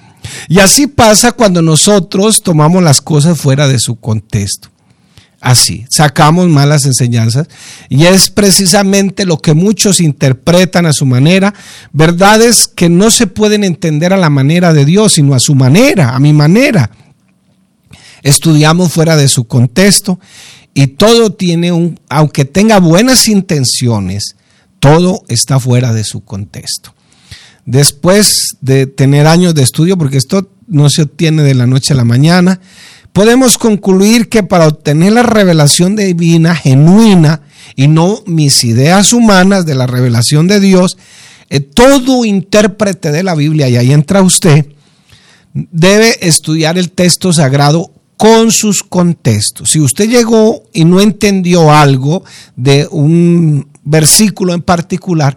Y 0.49 0.59
así 0.59 0.87
pasa 0.87 1.33
cuando 1.33 1.63
nosotros 1.63 2.43
tomamos 2.43 2.83
las 2.83 3.01
cosas 3.01 3.41
fuera 3.41 3.69
de 3.69 3.79
su 3.79 3.97
contexto. 3.97 4.69
Así, 5.41 5.87
sacamos 5.89 6.49
malas 6.49 6.85
enseñanzas 6.85 7.49
y 7.89 8.05
es 8.05 8.29
precisamente 8.29 9.25
lo 9.25 9.39
que 9.39 9.55
muchos 9.55 10.01
interpretan 10.01 10.85
a 10.85 10.93
su 10.93 11.07
manera, 11.07 11.55
verdades 11.93 12.69
que 12.69 12.91
no 12.91 13.11
se 13.11 13.27
pueden 13.27 13.65
entender 13.65 14.13
a 14.13 14.19
la 14.19 14.29
manera 14.29 14.75
de 14.75 14.85
Dios, 14.85 15.15
sino 15.15 15.35
a 15.35 15.41
su 15.41 15.55
manera, 15.55 16.15
a 16.15 16.19
mi 16.19 16.35
manera. 16.35 16.91
Estudiamos 18.23 18.93
fuera 18.93 19.17
de 19.17 19.29
su 19.29 19.47
contexto 19.47 20.21
y 20.75 20.89
todo 20.89 21.33
tiene 21.33 21.73
un, 21.73 21.99
aunque 22.11 22.45
tenga 22.45 22.79
buenas 22.79 23.27
intenciones, 23.27 24.37
todo 24.79 25.23
está 25.29 25.59
fuera 25.59 25.95
de 25.95 26.05
su 26.05 26.23
contexto. 26.23 26.95
Después 27.65 28.57
de 28.61 28.87
tener 28.87 29.27
años 29.27 29.55
de 29.55 29.63
estudio, 29.63 29.97
porque 29.97 30.19
esto 30.19 30.51
no 30.67 30.91
se 30.91 31.03
obtiene 31.03 31.43
de 31.43 31.55
la 31.55 31.67
noche 31.67 31.95
a 31.95 31.97
la 31.97 32.05
mañana, 32.05 32.61
podemos 33.13 33.59
concluir 33.59 34.29
que 34.29 34.43
para 34.43 34.69
obtener 34.69 35.13
la 35.13 35.23
revelación 35.23 35.97
divina 35.97 36.55
genuina 36.55 37.43
y 37.77 37.89
no 37.89 38.23
mis 38.27 38.65
ideas 38.65 39.13
humanas 39.13 39.67
de 39.67 39.75
la 39.75 39.87
revelación 39.87 40.47
de 40.47 40.61
Dios, 40.61 40.97
eh, 41.49 41.61
todo 41.61 42.25
intérprete 42.25 43.11
de 43.11 43.23
la 43.23 43.35
Biblia, 43.35 43.69
y 43.69 43.77
ahí 43.77 43.93
entra 43.93 44.23
usted, 44.23 44.67
debe 45.53 46.27
estudiar 46.27 46.79
el 46.79 46.91
texto 46.93 47.33
sagrado 47.33 47.91
con 48.17 48.53
sus 48.53 48.83
contextos. 48.83 49.71
Si 49.71 49.81
usted 49.81 50.09
llegó 50.09 50.65
y 50.73 50.85
no 50.85 51.01
entendió 51.01 51.73
algo 51.73 52.23
de 52.55 52.87
un 52.91 53.67
versículo 53.83 54.53
en 54.53 54.63
particular, 54.63 55.37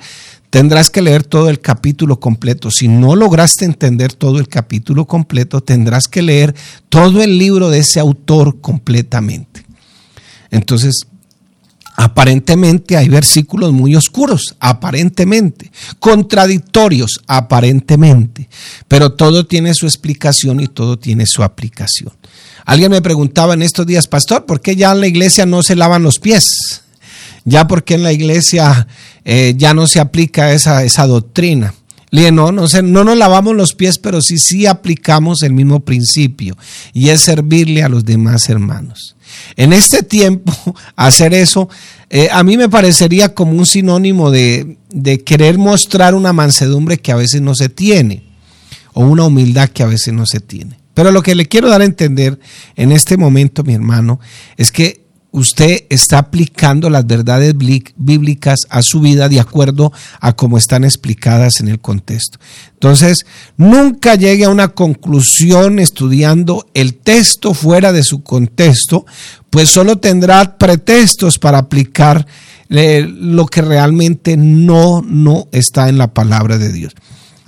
tendrás 0.54 0.92
que 0.92 1.02
leer 1.02 1.24
todo 1.24 1.50
el 1.50 1.60
capítulo 1.62 2.20
completo. 2.20 2.70
Si 2.70 2.88
no 2.88 3.16
lograste 3.16 3.66
entender 3.66 4.14
todo 4.14 4.38
el 4.38 4.48
capítulo 4.48 5.06
completo, 5.06 5.62
tendrás 5.62 6.08
que 6.08 6.22
leer 6.22 6.54
todo 6.90 7.24
el 7.24 7.40
libro 7.40 7.72
de 7.72 7.80
ese 7.80 8.00
autor 8.00 8.62
completamente. 8.62 9.66
Entonces, 10.52 11.08
aparentemente 11.96 12.96
hay 12.96 13.10
versículos 13.10 13.74
muy 13.74 13.96
oscuros, 13.96 14.56
aparentemente, 14.60 15.72
contradictorios, 15.98 17.22
aparentemente, 17.26 18.48
pero 18.88 19.14
todo 19.14 19.48
tiene 19.48 19.74
su 19.74 19.88
explicación 19.88 20.60
y 20.60 20.68
todo 20.68 21.00
tiene 21.00 21.26
su 21.26 21.42
aplicación. 21.42 22.14
Alguien 22.64 22.92
me 22.92 23.02
preguntaba 23.02 23.56
en 23.56 23.64
estos 23.64 23.88
días, 23.88 24.06
pastor, 24.06 24.46
¿por 24.46 24.62
qué 24.62 24.76
ya 24.76 24.92
en 24.92 25.02
la 25.02 25.08
iglesia 25.08 25.48
no 25.48 25.64
se 25.64 25.76
lavan 25.76 26.04
los 26.04 26.20
pies? 26.20 26.84
ya 27.46 27.68
porque 27.68 27.96
en 27.96 28.04
la 28.04 28.14
iglesia 28.14 28.88
eh, 29.26 29.54
ya 29.58 29.74
no 29.74 29.88
se 29.88 30.00
aplica 30.00 30.54
esa, 30.54 30.84
esa 30.84 31.08
doctrina. 31.08 31.74
No, 32.12 32.52
no, 32.52 32.68
no 32.68 33.04
nos 33.04 33.18
lavamos 33.18 33.56
los 33.56 33.74
pies, 33.74 33.98
pero 33.98 34.22
sí, 34.22 34.38
sí 34.38 34.68
aplicamos 34.68 35.42
el 35.42 35.52
mismo 35.52 35.80
principio 35.80 36.56
y 36.94 37.10
es 37.10 37.22
servirle 37.22 37.82
a 37.82 37.90
los 37.90 38.06
demás 38.06 38.50
hermanos. 38.50 39.16
En 39.56 39.74
este 39.74 40.04
tiempo, 40.04 40.54
hacer 40.96 41.34
eso, 41.34 41.70
eh, 42.12 42.30
a 42.32 42.44
mí 42.44 42.56
me 42.56 42.70
parecería 42.70 43.34
como 43.34 43.54
un 43.54 43.66
sinónimo 43.66 44.30
de, 44.30 44.78
de 44.92 45.24
querer 45.24 45.58
mostrar 45.58 46.14
una 46.14 46.34
mansedumbre 46.34 47.00
que 47.00 47.12
a 47.12 47.16
veces 47.16 47.42
no 47.42 47.56
se 47.56 47.70
tiene 47.70 48.24
o 48.94 49.04
una 49.04 49.26
humildad 49.26 49.70
que 49.70 49.82
a 49.82 49.88
veces 49.88 50.14
no 50.14 50.28
se 50.28 50.40
tiene. 50.40 50.78
Pero 50.94 51.12
lo 51.12 51.24
que 51.24 51.34
le 51.34 51.48
quiero 51.48 51.70
dar 51.70 51.82
a 51.82 51.86
entender 51.86 52.40
en 52.76 52.92
este 52.92 53.18
momento, 53.18 53.64
mi 53.64 53.74
hermano, 53.74 54.20
es 54.58 54.72
que 54.72 55.03
usted 55.34 55.86
está 55.90 56.20
aplicando 56.20 56.90
las 56.90 57.06
verdades 57.06 57.56
bíblicas 57.98 58.60
a 58.70 58.82
su 58.84 59.02
vida 59.02 59.28
de 59.28 59.40
acuerdo 59.40 59.92
a 60.22 60.34
cómo 60.34 60.58
están 60.58 60.84
explicadas 60.84 61.60
en 61.60 61.68
el 61.68 61.80
contexto. 61.80 62.38
Entonces, 62.74 63.26
nunca 63.58 64.16
llegue 64.16 64.46
a 64.46 64.50
una 64.50 64.70
conclusión 64.70 65.80
estudiando 65.80 66.68
el 66.76 66.94
texto 66.94 67.54
fuera 67.56 67.92
de 67.92 68.04
su 68.04 68.22
contexto, 68.24 69.06
pues 69.50 69.70
solo 69.70 69.98
tendrá 69.98 70.58
pretextos 70.58 71.40
para 71.40 71.58
aplicar 71.58 72.28
eh, 72.70 73.08
lo 73.08 73.48
que 73.48 73.62
realmente 73.62 74.38
no, 74.38 75.02
no 75.02 75.48
está 75.52 75.90
en 75.90 75.98
la 75.98 76.14
palabra 76.14 76.60
de 76.60 76.72
Dios. 76.72 76.94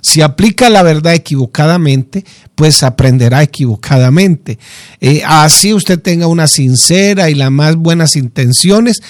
Si 0.06 0.22
aplica 0.22 0.70
la 0.70 0.84
verdad 0.84 1.14
equivocadamente, 1.14 2.24
pues 2.54 2.84
aprenderá 2.84 3.42
equivocadamente. 3.42 4.56
Eh, 5.00 5.20
así 5.26 5.74
usted 5.74 6.00
tenga 6.00 6.28
una 6.28 6.46
sincera 6.46 7.28
y 7.28 7.34
las 7.34 7.50
más 7.50 7.74
buenas 7.74 8.14
intenciones, 8.14 9.02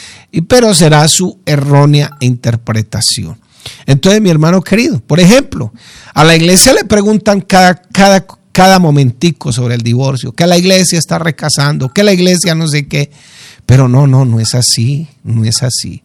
pero 0.48 0.72
será 0.72 1.06
su 1.08 1.38
errónea 1.44 2.16
interpretación. 2.20 3.38
Entonces, 3.84 4.22
mi 4.22 4.30
hermano 4.30 4.62
querido, 4.62 4.98
por 5.00 5.20
ejemplo, 5.20 5.70
a 6.14 6.24
la 6.24 6.34
iglesia 6.34 6.72
le 6.72 6.84
preguntan 6.84 7.42
cada, 7.42 7.74
cada, 7.74 8.26
cada 8.50 8.78
momentico 8.78 9.52
sobre 9.52 9.74
el 9.74 9.82
divorcio, 9.82 10.32
que 10.32 10.46
la 10.46 10.56
iglesia 10.56 10.98
está 10.98 11.18
recasando, 11.18 11.90
que 11.90 12.04
la 12.04 12.14
iglesia 12.14 12.54
no 12.54 12.68
sé 12.68 12.88
qué. 12.88 13.10
Pero 13.66 13.88
no, 13.88 14.06
no, 14.06 14.24
no 14.24 14.40
es 14.40 14.54
así, 14.54 15.08
no 15.24 15.44
es 15.44 15.62
así. 15.62 16.02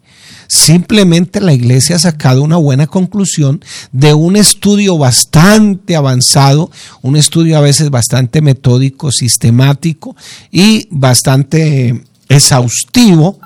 Simplemente 0.47 1.39
la 1.39 1.53
iglesia 1.53 1.95
ha 1.95 1.99
sacado 1.99 2.43
una 2.43 2.57
buena 2.57 2.87
conclusión 2.87 3.63
de 3.93 4.13
un 4.13 4.35
estudio 4.35 4.97
bastante 4.97 5.95
avanzado, 5.95 6.71
un 7.01 7.15
estudio 7.15 7.57
a 7.57 7.61
veces 7.61 7.89
bastante 7.89 8.41
metódico, 8.41 9.11
sistemático 9.11 10.15
y 10.51 10.87
bastante 10.89 12.03
exhaustivo 12.27 13.39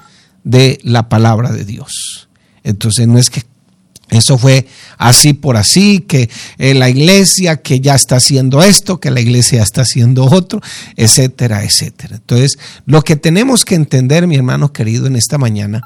de 0.43 0.79
la 0.83 1.07
palabra 1.07 1.51
de 1.51 1.65
Dios. 1.65 2.27
Entonces 2.63 3.07
no 3.07 3.19
es 3.19 3.29
que 3.29 3.43
eso 4.09 4.37
fue 4.37 4.67
así 4.97 5.33
por 5.33 5.57
así, 5.57 5.99
que 5.99 6.29
eh, 6.57 6.73
la 6.73 6.89
iglesia 6.89 7.57
que 7.57 7.79
ya 7.79 7.95
está 7.95 8.17
haciendo 8.17 8.61
esto, 8.61 8.99
que 8.99 9.11
la 9.11 9.19
iglesia 9.19 9.63
está 9.63 9.81
haciendo 9.81 10.25
otro, 10.25 10.61
etcétera, 10.95 11.63
etcétera. 11.63 12.17
Entonces, 12.17 12.57
lo 12.85 13.01
que 13.01 13.15
tenemos 13.15 13.65
que 13.65 13.75
entender, 13.75 14.27
mi 14.27 14.35
hermano 14.35 14.71
querido, 14.71 15.07
en 15.07 15.15
esta 15.15 15.37
mañana, 15.37 15.81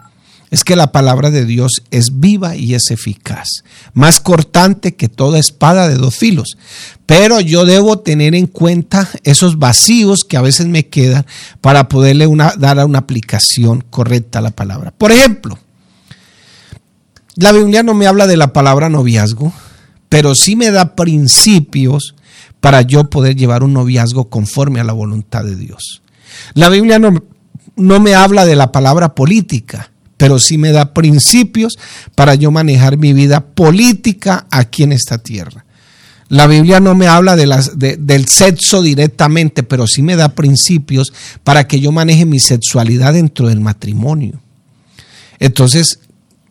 es 0.51 0.63
que 0.63 0.75
la 0.75 0.91
palabra 0.91 1.29
de 1.29 1.45
Dios 1.45 1.83
es 1.91 2.19
viva 2.19 2.55
y 2.55 2.73
es 2.73 2.89
eficaz, 2.89 3.47
más 3.93 4.19
cortante 4.19 4.95
que 4.95 5.07
toda 5.07 5.39
espada 5.39 5.87
de 5.87 5.95
dos 5.95 6.15
filos. 6.15 6.57
Pero 7.05 7.39
yo 7.39 7.65
debo 7.65 7.99
tener 7.99 8.35
en 8.35 8.47
cuenta 8.47 9.07
esos 9.23 9.59
vacíos 9.59 10.21
que 10.27 10.37
a 10.37 10.41
veces 10.41 10.65
me 10.65 10.87
quedan 10.87 11.25
para 11.61 11.87
poderle 11.87 12.27
dar 12.57 12.83
una 12.85 12.99
aplicación 12.99 13.83
correcta 13.89 14.39
a 14.39 14.43
la 14.43 14.51
palabra. 14.51 14.91
Por 14.91 15.11
ejemplo, 15.11 15.59
la 17.39 17.51
Biblia 17.51 17.83
no 17.83 17.93
me 17.93 18.07
habla 18.07 18.27
de 18.27 18.37
la 18.37 18.53
palabra 18.53 18.89
noviazgo, 18.89 19.53
pero 20.09 20.35
sí 20.35 20.55
me 20.55 20.71
da 20.71 20.95
principios 20.95 22.15
para 22.59 22.81
yo 22.81 23.09
poder 23.09 23.35
llevar 23.35 23.63
un 23.63 23.73
noviazgo 23.73 24.29
conforme 24.29 24.79
a 24.79 24.83
la 24.83 24.93
voluntad 24.93 25.43
de 25.43 25.55
Dios. 25.55 26.01
La 26.53 26.69
Biblia 26.69 26.99
no, 26.99 27.23
no 27.75 27.99
me 27.99 28.15
habla 28.15 28.45
de 28.45 28.55
la 28.55 28.71
palabra 28.71 29.15
política, 29.15 29.91
pero 30.17 30.39
sí 30.39 30.57
me 30.57 30.71
da 30.71 30.93
principios 30.93 31.77
para 32.15 32.35
yo 32.35 32.51
manejar 32.51 32.97
mi 32.97 33.13
vida 33.13 33.39
política 33.45 34.47
aquí 34.51 34.83
en 34.83 34.91
esta 34.91 35.17
tierra. 35.17 35.65
La 36.27 36.45
Biblia 36.45 36.79
no 36.79 36.93
me 36.93 37.07
habla 37.07 37.35
del 37.35 38.27
sexo 38.27 38.83
directamente, 38.83 39.63
pero 39.63 39.87
sí 39.87 40.03
me 40.03 40.15
da 40.15 40.35
principios 40.35 41.11
para 41.43 41.67
que 41.67 41.79
yo 41.79 41.91
maneje 41.91 42.25
mi 42.25 42.39
sexualidad 42.39 43.13
dentro 43.13 43.47
del 43.47 43.61
matrimonio. 43.61 44.39
Entonces, 45.39 45.99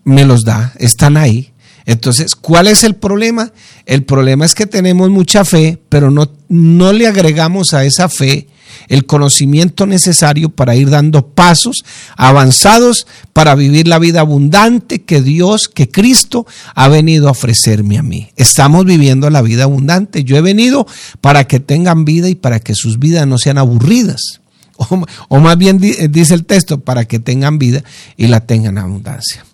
me 0.08 0.24
los 0.24 0.44
da, 0.44 0.72
están 0.78 1.16
ahí. 1.16 1.52
Entonces, 1.84 2.34
¿cuál 2.34 2.66
es 2.66 2.84
el 2.84 2.96
problema? 2.96 3.52
El 3.86 4.04
problema 4.04 4.44
es 4.44 4.54
que 4.54 4.66
tenemos 4.66 5.08
mucha 5.10 5.44
fe, 5.44 5.78
pero 5.88 6.10
no, 6.10 6.30
no 6.48 6.92
le 6.92 7.06
agregamos 7.06 7.72
a 7.72 7.84
esa 7.84 8.08
fe 8.08 8.48
el 8.88 9.06
conocimiento 9.06 9.86
necesario 9.86 10.50
para 10.50 10.76
ir 10.76 10.90
dando 10.90 11.28
pasos 11.28 11.84
avanzados 12.16 13.06
para 13.32 13.54
vivir 13.54 13.88
la 13.88 13.98
vida 13.98 14.20
abundante 14.20 15.02
que 15.02 15.22
Dios, 15.22 15.68
que 15.68 15.90
Cristo 15.90 16.46
ha 16.74 16.88
venido 16.88 17.28
a 17.28 17.32
ofrecerme 17.32 17.98
a 17.98 18.02
mí. 18.02 18.28
Estamos 18.36 18.84
viviendo 18.84 19.30
la 19.30 19.42
vida 19.42 19.64
abundante. 19.64 20.24
Yo 20.24 20.36
he 20.36 20.42
venido 20.42 20.86
para 21.20 21.44
que 21.44 21.60
tengan 21.60 22.04
vida 22.04 22.28
y 22.28 22.34
para 22.34 22.60
que 22.60 22.74
sus 22.74 22.98
vidas 22.98 23.26
no 23.26 23.38
sean 23.38 23.58
aburridas. 23.58 24.40
O, 25.28 25.40
más 25.40 25.58
bien 25.58 25.78
dice 25.78 26.34
el 26.34 26.44
texto, 26.44 26.80
para 26.80 27.04
que 27.04 27.18
tengan 27.18 27.58
vida 27.58 27.82
y 28.16 28.28
la 28.28 28.46
tengan 28.46 28.78
abundancia. 28.78 29.44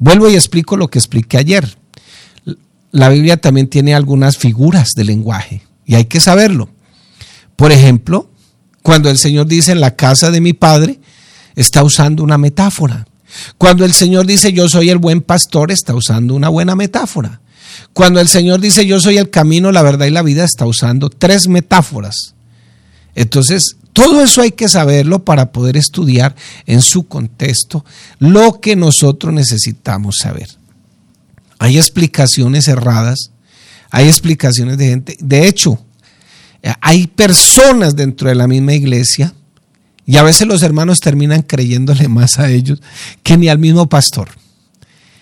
Vuelvo 0.00 0.30
y 0.30 0.34
explico 0.34 0.78
lo 0.78 0.88
que 0.88 0.98
expliqué 0.98 1.36
ayer. 1.36 1.76
La 2.90 3.10
Biblia 3.10 3.36
también 3.36 3.68
tiene 3.68 3.94
algunas 3.94 4.38
figuras 4.38 4.88
de 4.96 5.04
lenguaje 5.04 5.62
y 5.84 5.94
hay 5.94 6.06
que 6.06 6.20
saberlo. 6.20 6.70
Por 7.54 7.70
ejemplo, 7.70 8.30
cuando 8.82 9.10
el 9.10 9.18
Señor 9.18 9.46
dice 9.46 9.72
en 9.72 9.80
la 9.80 9.94
casa 9.94 10.30
de 10.30 10.40
mi 10.40 10.54
Padre, 10.54 11.00
está 11.54 11.84
usando 11.84 12.24
una 12.24 12.38
metáfora. 12.38 13.06
Cuando 13.58 13.84
el 13.84 13.92
Señor 13.92 14.26
dice 14.26 14.54
yo 14.54 14.70
soy 14.70 14.88
el 14.88 14.96
buen 14.96 15.20
pastor, 15.20 15.70
está 15.70 15.94
usando 15.94 16.34
una 16.34 16.48
buena 16.48 16.74
metáfora. 16.74 17.42
Cuando 17.92 18.20
el 18.20 18.28
Señor 18.28 18.60
dice 18.60 18.86
yo 18.86 19.00
soy 19.00 19.18
el 19.18 19.28
camino, 19.28 19.70
la 19.70 19.82
verdad 19.82 20.06
y 20.06 20.10
la 20.10 20.22
vida, 20.22 20.44
está 20.44 20.64
usando 20.64 21.10
tres 21.10 21.46
metáforas. 21.46 22.34
Entonces, 23.20 23.76
todo 23.92 24.22
eso 24.22 24.40
hay 24.40 24.52
que 24.52 24.66
saberlo 24.66 25.26
para 25.26 25.52
poder 25.52 25.76
estudiar 25.76 26.34
en 26.64 26.80
su 26.80 27.06
contexto 27.06 27.84
lo 28.18 28.62
que 28.62 28.76
nosotros 28.76 29.34
necesitamos 29.34 30.16
saber. 30.22 30.48
Hay 31.58 31.76
explicaciones 31.76 32.66
erradas, 32.66 33.30
hay 33.90 34.06
explicaciones 34.06 34.78
de 34.78 34.86
gente. 34.86 35.18
De 35.20 35.46
hecho, 35.46 35.78
hay 36.80 37.08
personas 37.08 37.94
dentro 37.94 38.30
de 38.30 38.36
la 38.36 38.48
misma 38.48 38.72
iglesia 38.72 39.34
y 40.06 40.16
a 40.16 40.22
veces 40.22 40.48
los 40.48 40.62
hermanos 40.62 41.00
terminan 41.00 41.42
creyéndole 41.42 42.08
más 42.08 42.38
a 42.38 42.50
ellos 42.50 42.80
que 43.22 43.36
ni 43.36 43.50
al 43.50 43.58
mismo 43.58 43.86
pastor 43.86 44.30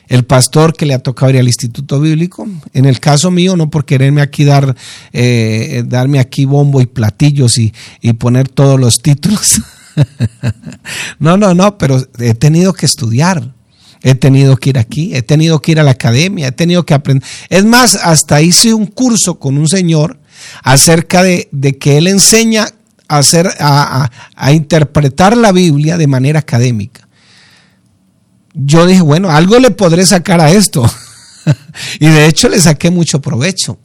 el 0.09 0.25
pastor 0.25 0.75
que 0.75 0.87
le 0.87 0.95
ha 0.95 0.99
tocado 0.99 1.31
ir 1.31 1.39
al 1.39 1.47
instituto 1.47 2.01
bíblico. 2.01 2.49
En 2.73 2.87
el 2.87 2.99
caso 2.99 3.31
mío, 3.31 3.57
no 3.57 3.71
por 3.71 3.85
quererme 3.85 4.23
aquí 4.23 4.45
dar, 4.45 4.75
eh, 5.13 5.85
darme 5.87 6.19
aquí 6.19 6.47
bombo 6.47 6.81
y 6.81 6.87
platillos 6.87 7.59
y, 7.59 7.73
poner 8.19 8.49
todos 8.49 8.81
los 8.81 9.01
títulos. 9.03 9.61
no, 11.19 11.37
no, 11.37 11.55
no, 11.55 11.79
pero 11.79 12.03
he 12.19 12.35
tenido 12.35 12.73
que 12.73 12.87
estudiar. 12.87 13.55
He 14.03 14.15
tenido 14.15 14.57
que 14.57 14.71
ir 14.71 14.79
aquí, 14.79 15.15
he 15.15 15.23
tenido 15.23 15.61
que 15.61 15.73
ir 15.73 15.81
a 15.81 15.83
la 15.83 15.91
academia, 15.91 16.49
he 16.49 16.53
tenido 16.53 16.87
que 16.87 16.95
aprender. 16.95 17.29
Es 17.49 17.65
más, 17.65 17.97
hasta 17.97 18.41
hice 18.41 18.73
un 18.73 18.87
curso 18.87 19.39
con 19.41 19.59
un 19.59 19.69
señor 19.69 20.21
acerca 20.63 21.25
de, 21.25 21.49
que 21.81 21.99
él 21.99 22.07
enseña 22.07 22.69
a, 23.09 23.19
hacer, 23.19 23.51
a 23.59 24.53
interpretar 24.53 25.37
la 25.37 25.51
Biblia 25.51 25.97
de 25.97 26.07
manera 26.07 26.39
académica 26.39 27.08
yo 28.59 28.87
dije, 28.87 29.03
bueno, 29.03 29.31
algo 29.31 29.59
le 29.59 29.71
podré 29.71 30.05
sacar 30.05 30.41
a 30.41 30.51
esto. 30.51 30.85
y 32.01 32.09
de 32.09 32.27
hecho 32.27 32.49
le 32.49 32.61
saqué 32.61 32.91
mucho 32.91 33.21
provecho. 33.21 33.79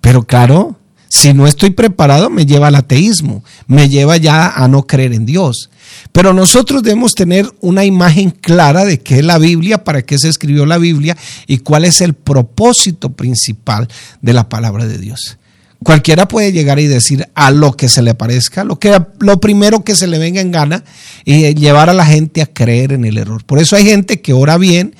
Pero 0.00 0.24
claro, 0.24 0.76
si 1.08 1.32
no 1.32 1.46
estoy 1.46 1.70
preparado, 1.70 2.28
me 2.28 2.44
lleva 2.44 2.66
al 2.66 2.74
ateísmo, 2.74 3.44
me 3.68 3.88
lleva 3.88 4.16
ya 4.16 4.48
a 4.48 4.66
no 4.66 4.86
creer 4.86 5.12
en 5.12 5.24
Dios. 5.24 5.70
Pero 6.10 6.32
nosotros 6.32 6.82
debemos 6.82 7.14
tener 7.14 7.48
una 7.60 7.84
imagen 7.84 8.30
clara 8.30 8.84
de 8.84 8.98
qué 8.98 9.20
es 9.20 9.24
la 9.24 9.38
Biblia, 9.38 9.84
para 9.84 10.02
qué 10.02 10.18
se 10.18 10.28
escribió 10.28 10.66
la 10.66 10.78
Biblia 10.78 11.16
y 11.46 11.58
cuál 11.58 11.84
es 11.84 12.00
el 12.00 12.14
propósito 12.14 13.10
principal 13.12 13.88
de 14.20 14.32
la 14.32 14.48
palabra 14.48 14.86
de 14.86 14.98
Dios. 14.98 15.38
Cualquiera 15.84 16.28
puede 16.28 16.52
llegar 16.52 16.78
y 16.78 16.86
decir 16.86 17.28
a 17.34 17.50
lo 17.50 17.72
que 17.72 17.88
se 17.88 18.02
le 18.02 18.14
parezca, 18.14 18.64
lo, 18.64 18.78
que, 18.78 19.00
lo 19.18 19.40
primero 19.40 19.84
que 19.84 19.96
se 19.96 20.06
le 20.06 20.18
venga 20.18 20.40
en 20.40 20.52
gana 20.52 20.84
y 21.24 21.54
llevar 21.54 21.90
a 21.90 21.94
la 21.94 22.06
gente 22.06 22.42
a 22.42 22.46
creer 22.46 22.92
en 22.92 23.04
el 23.04 23.18
error. 23.18 23.44
Por 23.44 23.58
eso 23.58 23.76
hay 23.76 23.84
gente 23.84 24.20
que 24.20 24.32
ora 24.32 24.58
bien, 24.58 24.94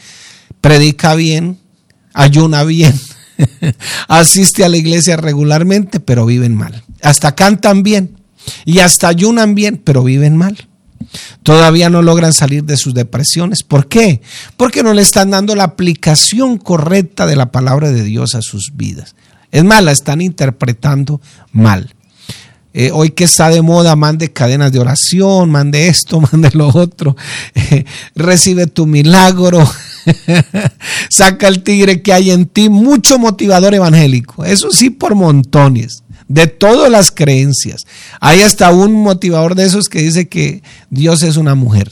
predica 0.61 1.14
bien, 1.14 1.59
ayuna 2.14 2.64
bien, 2.64 2.99
asiste 4.09 4.64
a 4.64 4.68
la 4.68 4.77
iglesia 4.77 5.16
regularmente, 5.16 6.01
pero 6.01 6.27
viven 6.27 6.55
mal. 6.55 6.83
Hasta 7.03 7.35
cantan 7.35 7.83
bien 7.83 8.16
y 8.64 8.81
hasta 8.81 9.09
ayunan 9.09 9.55
bien, 9.55 9.81
pero 9.83 10.03
viven 10.03 10.37
mal. 10.37 10.68
Todavía 11.42 11.90
no 11.90 12.03
logran 12.03 12.33
salir 12.33 12.64
de 12.64 12.77
sus 12.77 12.95
depresiones. 12.95 13.62
¿Por 13.62 13.88
qué? 13.88 14.23
Porque 14.57 14.83
no 14.83 14.95
le 14.95 15.03
están 15.03 15.31
dando 15.31 15.55
la 15.55 15.64
aplicación 15.64 16.59
correcta 16.59 17.27
de 17.27 17.37
la 17.37 17.51
palabra 17.51 17.90
de 17.90 18.03
Dios 18.03 18.35
a 18.35 18.42
sus 18.42 18.73
vidas. 18.75 19.14
Es 19.52 19.62
más, 19.62 19.84
la 19.84 19.92
están 19.92 20.20
interpretando 20.20 21.20
mal. 21.52 21.94
Eh, 22.74 22.90
hoy 22.90 23.10
que 23.10 23.24
está 23.24 23.50
de 23.50 23.60
moda, 23.60 23.94
mande 23.96 24.32
cadenas 24.32 24.72
de 24.72 24.78
oración, 24.78 25.50
mande 25.50 25.88
esto, 25.88 26.20
mande 26.32 26.50
lo 26.54 26.68
otro, 26.68 27.16
recibe 28.14 28.66
tu 28.66 28.86
milagro, 28.86 29.62
saca 31.10 31.48
el 31.48 31.62
tigre 31.62 32.00
que 32.00 32.14
hay 32.14 32.30
en 32.30 32.46
ti, 32.46 32.70
mucho 32.70 33.18
motivador 33.18 33.74
evangélico, 33.74 34.46
eso 34.46 34.70
sí 34.70 34.88
por 34.88 35.14
montones, 35.14 36.02
de 36.28 36.46
todas 36.46 36.90
las 36.90 37.10
creencias. 37.10 37.82
Hay 38.20 38.40
hasta 38.40 38.72
un 38.72 38.94
motivador 38.94 39.54
de 39.54 39.66
esos 39.66 39.90
que 39.90 40.00
dice 40.00 40.28
que 40.28 40.62
Dios 40.88 41.22
es 41.22 41.36
una 41.36 41.54
mujer 41.54 41.90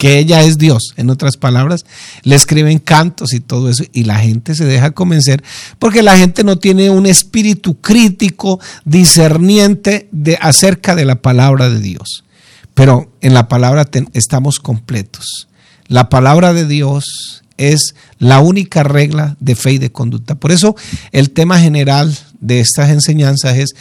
que 0.00 0.18
ella 0.18 0.40
es 0.40 0.56
Dios, 0.56 0.94
en 0.96 1.10
otras 1.10 1.36
palabras, 1.36 1.84
le 2.22 2.34
escriben 2.34 2.78
cantos 2.78 3.34
y 3.34 3.40
todo 3.40 3.68
eso, 3.68 3.84
y 3.92 4.04
la 4.04 4.18
gente 4.18 4.54
se 4.54 4.64
deja 4.64 4.92
convencer 4.92 5.44
porque 5.78 6.02
la 6.02 6.16
gente 6.16 6.42
no 6.42 6.56
tiene 6.56 6.88
un 6.88 7.04
espíritu 7.04 7.82
crítico, 7.82 8.60
discerniente 8.86 10.08
de, 10.10 10.38
acerca 10.40 10.94
de 10.94 11.04
la 11.04 11.16
palabra 11.16 11.68
de 11.68 11.80
Dios. 11.80 12.24
Pero 12.72 13.12
en 13.20 13.34
la 13.34 13.46
palabra 13.46 13.86
estamos 14.14 14.58
completos. 14.58 15.48
La 15.86 16.08
palabra 16.08 16.54
de 16.54 16.66
Dios 16.66 17.42
es 17.58 17.94
la 18.18 18.40
única 18.40 18.82
regla 18.82 19.36
de 19.38 19.54
fe 19.54 19.72
y 19.72 19.78
de 19.78 19.92
conducta. 19.92 20.34
Por 20.34 20.50
eso 20.50 20.76
el 21.12 21.28
tema 21.28 21.60
general 21.60 22.16
de 22.40 22.60
estas 22.60 22.88
enseñanzas 22.88 23.58
es 23.58 23.74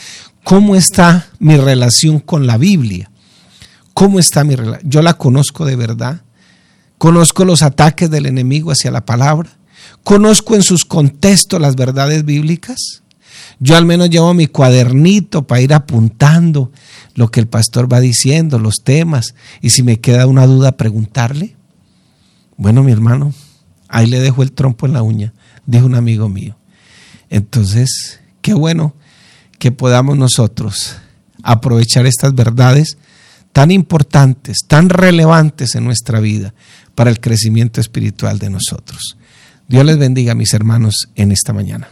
cómo 0.43 0.75
está 0.75 1.29
mi 1.39 1.55
relación 1.55 2.19
con 2.19 2.45
la 2.45 2.57
Biblia. 2.57 3.08
¿Cómo 3.99 4.17
está 4.17 4.45
mi 4.45 4.55
relación? 4.55 4.89
Yo 4.89 5.01
la 5.01 5.15
conozco 5.15 5.65
de 5.65 5.75
verdad. 5.75 6.21
Conozco 6.97 7.43
los 7.43 7.61
ataques 7.61 8.09
del 8.09 8.27
enemigo 8.27 8.71
hacia 8.71 8.91
la 8.91 9.03
palabra. 9.03 9.49
Conozco 10.05 10.55
en 10.55 10.63
sus 10.63 10.85
contextos 10.85 11.59
las 11.59 11.75
verdades 11.75 12.23
bíblicas. 12.23 12.77
Yo 13.59 13.75
al 13.75 13.85
menos 13.85 14.09
llevo 14.09 14.33
mi 14.33 14.47
cuadernito 14.47 15.45
para 15.45 15.59
ir 15.59 15.73
apuntando 15.73 16.71
lo 17.15 17.29
que 17.29 17.41
el 17.41 17.49
pastor 17.49 17.91
va 17.91 17.99
diciendo, 17.99 18.57
los 18.57 18.75
temas. 18.85 19.35
Y 19.61 19.71
si 19.71 19.83
me 19.83 19.99
queda 19.99 20.27
una 20.27 20.47
duda, 20.47 20.77
preguntarle. 20.77 21.57
Bueno, 22.55 22.83
mi 22.83 22.93
hermano, 22.93 23.33
ahí 23.89 24.05
le 24.07 24.21
dejo 24.21 24.43
el 24.43 24.53
trompo 24.53 24.85
en 24.85 24.93
la 24.93 25.01
uña, 25.01 25.33
dijo 25.65 25.85
un 25.85 25.95
amigo 25.95 26.29
mío. 26.29 26.55
Entonces, 27.29 28.21
qué 28.41 28.53
bueno 28.53 28.95
que 29.57 29.73
podamos 29.73 30.17
nosotros 30.17 30.95
aprovechar 31.43 32.05
estas 32.05 32.33
verdades 32.33 32.97
tan 33.59 33.71
importantes, 33.71 34.59
tan 34.65 34.87
relevantes 34.87 35.75
en 35.75 35.83
nuestra 35.83 36.21
vida 36.21 36.53
para 36.95 37.09
el 37.09 37.19
crecimiento 37.19 37.81
espiritual 37.81 38.39
de 38.39 38.49
nosotros. 38.49 39.17
Dios 39.67 39.83
les 39.83 39.97
bendiga, 39.97 40.33
mis 40.33 40.53
hermanos, 40.53 41.09
en 41.15 41.33
esta 41.33 41.51
mañana. 41.51 41.89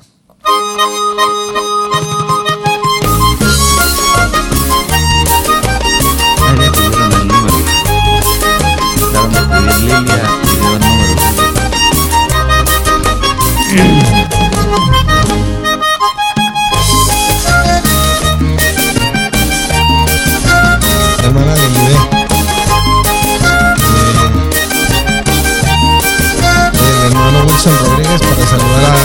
Rodríguez 27.72 28.22
para 28.22 28.48
saludar 28.48 28.84
a, 28.86 28.98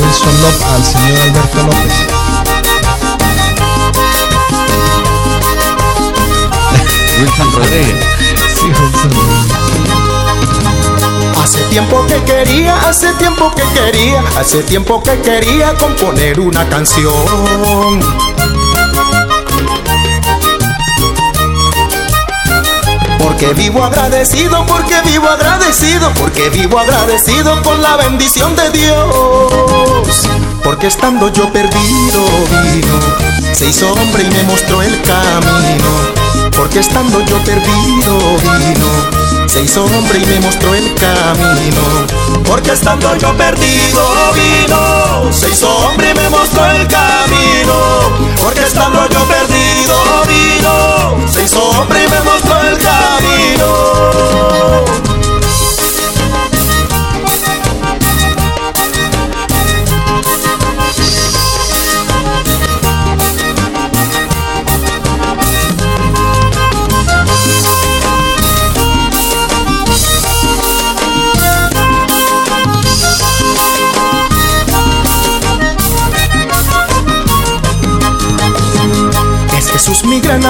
Wilson 0.00 0.42
López, 0.42 0.62
al 0.62 0.84
señor 0.84 1.20
Alberto 1.20 1.62
López. 1.62 1.94
Wilson 7.20 7.52
Rodríguez. 7.52 8.04
Sí, 8.54 8.66
Wilson 8.66 9.10
Hace 11.42 11.62
tiempo 11.64 12.06
que 12.06 12.22
quería, 12.24 12.76
hace 12.88 13.12
tiempo 13.14 13.52
que 13.54 13.62
quería, 13.74 14.22
hace 14.38 14.62
tiempo 14.62 15.02
que 15.02 15.18
quería 15.20 15.74
componer 15.74 16.38
una 16.38 16.68
canción 16.68 18.00
Porque 23.22 23.52
vivo 23.52 23.84
agradecido, 23.84 24.64
porque 24.66 25.00
vivo 25.02 25.28
agradecido, 25.28 26.10
porque 26.14 26.48
vivo 26.48 26.78
agradecido 26.78 27.62
con 27.62 27.82
la 27.82 27.96
bendición 27.96 28.56
de 28.56 28.70
Dios. 28.70 30.28
Porque 30.64 30.86
estando 30.86 31.28
yo 31.28 31.52
perdido 31.52 32.24
vino, 32.48 33.54
se 33.54 33.66
hizo 33.66 33.92
hombre 33.92 34.24
y 34.24 34.30
me 34.30 34.42
mostró 34.44 34.80
el 34.80 35.02
camino. 35.02 36.50
Porque 36.56 36.80
estando 36.80 37.20
yo 37.26 37.36
perdido 37.44 38.18
vino, 38.42 39.46
se 39.46 39.62
hizo 39.62 39.84
hombre 39.84 40.18
y 40.18 40.26
me 40.26 40.40
mostró 40.40 40.74
el 40.74 40.94
camino. 40.94 41.82
Porque 42.46 42.72
estando 42.72 43.16
yo 43.16 43.36
perdido 43.36 44.32
vino, 44.34 45.32
se 45.32 45.50
hizo 45.50 45.68
hombre 45.68 46.10
y 46.10 46.14
me 46.14 46.30
mostró 46.30 46.64
el 46.70 46.86
camino. 46.86 47.74
Porque 48.42 48.60
estando 48.60 49.06
yo 49.08 49.20
perdido 49.24 49.94
vino, 50.26 51.28
se 51.30 51.44
hizo 51.44 51.62
hombre 51.62 52.04
y 52.04 52.08
me 52.08 52.20
mostró 52.22 52.59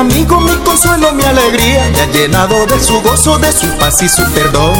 amigo, 0.00 0.40
mi 0.40 0.56
consuelo, 0.64 1.12
mi 1.12 1.22
alegría. 1.22 1.90
Me 1.92 2.00
ha 2.00 2.06
llenado 2.06 2.66
de 2.66 2.80
su 2.80 3.00
gozo, 3.02 3.38
de 3.38 3.52
su 3.52 3.66
paz 3.78 4.02
y 4.02 4.08
su 4.08 4.24
perdón. 4.32 4.74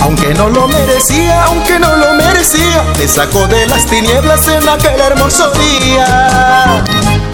Aunque 0.00 0.34
no 0.34 0.48
lo 0.50 0.68
merecía, 0.68 1.44
aunque 1.44 1.78
no 1.78 1.94
lo 1.96 2.14
merecía, 2.14 2.84
me 2.98 3.08
sacó 3.08 3.46
de 3.46 3.66
las 3.66 3.86
tinieblas 3.86 4.46
en 4.48 4.68
aquel 4.68 5.00
hermoso 5.00 5.50
día. 5.52 6.84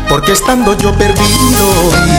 Porque 0.09 0.33
estando 0.33 0.77
yo 0.77 0.93
perdido 0.95 1.65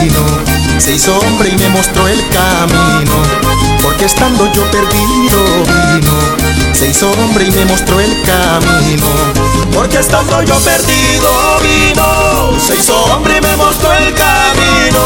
vino, 0.00 0.80
se 0.80 0.94
hizo 0.94 1.16
hombre 1.18 1.50
y 1.50 1.56
me 1.56 1.68
mostró 1.68 2.08
el 2.08 2.20
camino. 2.30 3.12
Porque 3.80 4.06
estando 4.06 4.50
yo 4.52 4.62
perdido 4.70 5.38
vino, 5.64 6.41
se 6.74 6.88
hizo 6.88 7.10
hombre 7.12 7.44
y 7.46 7.50
me 7.50 7.64
mostró 7.64 8.00
el 8.00 8.22
camino. 8.22 9.06
Porque 9.72 9.98
estando 9.98 10.42
yo 10.42 10.54
perdido 10.60 11.30
vino, 11.60 12.58
se 12.58 12.76
hizo 12.76 12.96
hombre 13.04 13.38
y 13.38 13.40
me 13.40 13.56
mostró 13.56 13.92
el 13.92 14.14
camino. 14.14 15.00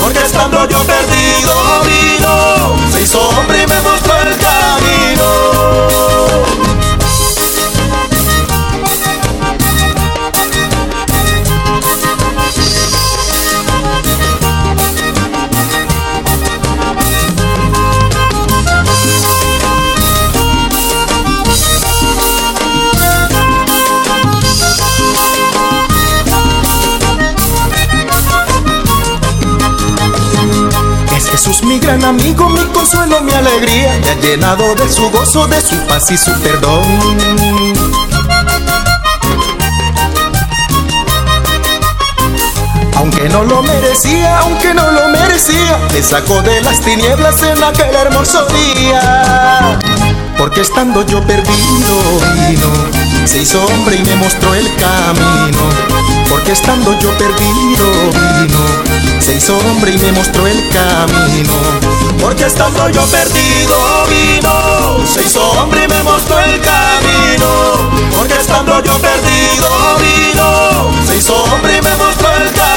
Porque 0.00 0.20
estando 0.20 0.68
yo 0.68 0.82
perdido 0.84 1.54
vino, 1.84 2.76
se 2.92 3.02
hizo 3.02 3.20
hombre 3.28 3.62
y 3.62 3.66
me 3.66 3.80
mostró 3.80 4.14
el 4.18 4.36
camino. 4.36 4.64
Gran 31.84 32.02
amigo, 32.02 32.48
mi 32.48 32.64
consuelo, 32.72 33.20
mi 33.20 33.32
alegría. 33.32 33.98
Me 34.00 34.10
ha 34.10 34.14
llenado 34.14 34.74
de 34.74 34.88
su 34.88 35.10
gozo, 35.10 35.46
de 35.46 35.60
su 35.60 35.76
paz 35.86 36.10
y 36.10 36.16
su 36.16 36.32
perdón. 36.40 36.82
Aunque 42.96 43.28
no 43.28 43.44
lo 43.44 43.62
merecía, 43.62 44.38
aunque 44.38 44.72
no 44.72 44.90
lo 44.90 45.08
merecía, 45.08 45.78
me 45.92 46.02
sacó 46.02 46.40
de 46.42 46.62
las 46.62 46.80
tinieblas 46.80 47.42
en 47.42 47.62
aquel 47.62 47.94
hermoso 47.94 48.46
día. 48.46 49.78
Porque 50.44 50.60
estando 50.60 51.00
yo 51.06 51.22
perdido 51.22 52.20
vino, 52.20 52.70
se 53.24 53.40
hizo 53.40 53.64
hombre 53.64 53.96
y 53.96 54.02
me 54.02 54.14
mostró 54.16 54.54
el 54.54 54.66
camino. 54.76 55.70
Porque 56.28 56.52
estando 56.52 56.92
yo 57.00 57.16
perdido 57.16 57.86
vino, 58.12 58.58
se 59.20 59.36
hizo 59.36 59.56
hombre 59.56 59.92
y 59.92 59.98
me 59.98 60.12
mostró 60.12 60.46
el 60.46 60.68
camino. 60.68 61.54
Porque 62.20 62.44
estando 62.44 62.90
yo 62.90 63.02
perdido 63.06 64.04
vino, 64.06 65.06
se 65.06 65.22
hizo 65.22 65.42
hombre 65.52 65.84
y 65.84 65.88
me 65.88 66.02
mostró 66.02 66.38
el 66.38 66.60
camino. 66.60 67.90
Porque 68.14 68.34
estando 68.34 68.82
yo 68.82 68.98
perdido 68.98 69.96
vino, 69.98 70.90
se 71.06 71.16
hizo 71.16 71.42
hombre 71.42 71.78
y 71.78 71.80
me 71.80 71.96
mostró 71.96 72.28
el 72.36 72.52
camino. 72.52 72.74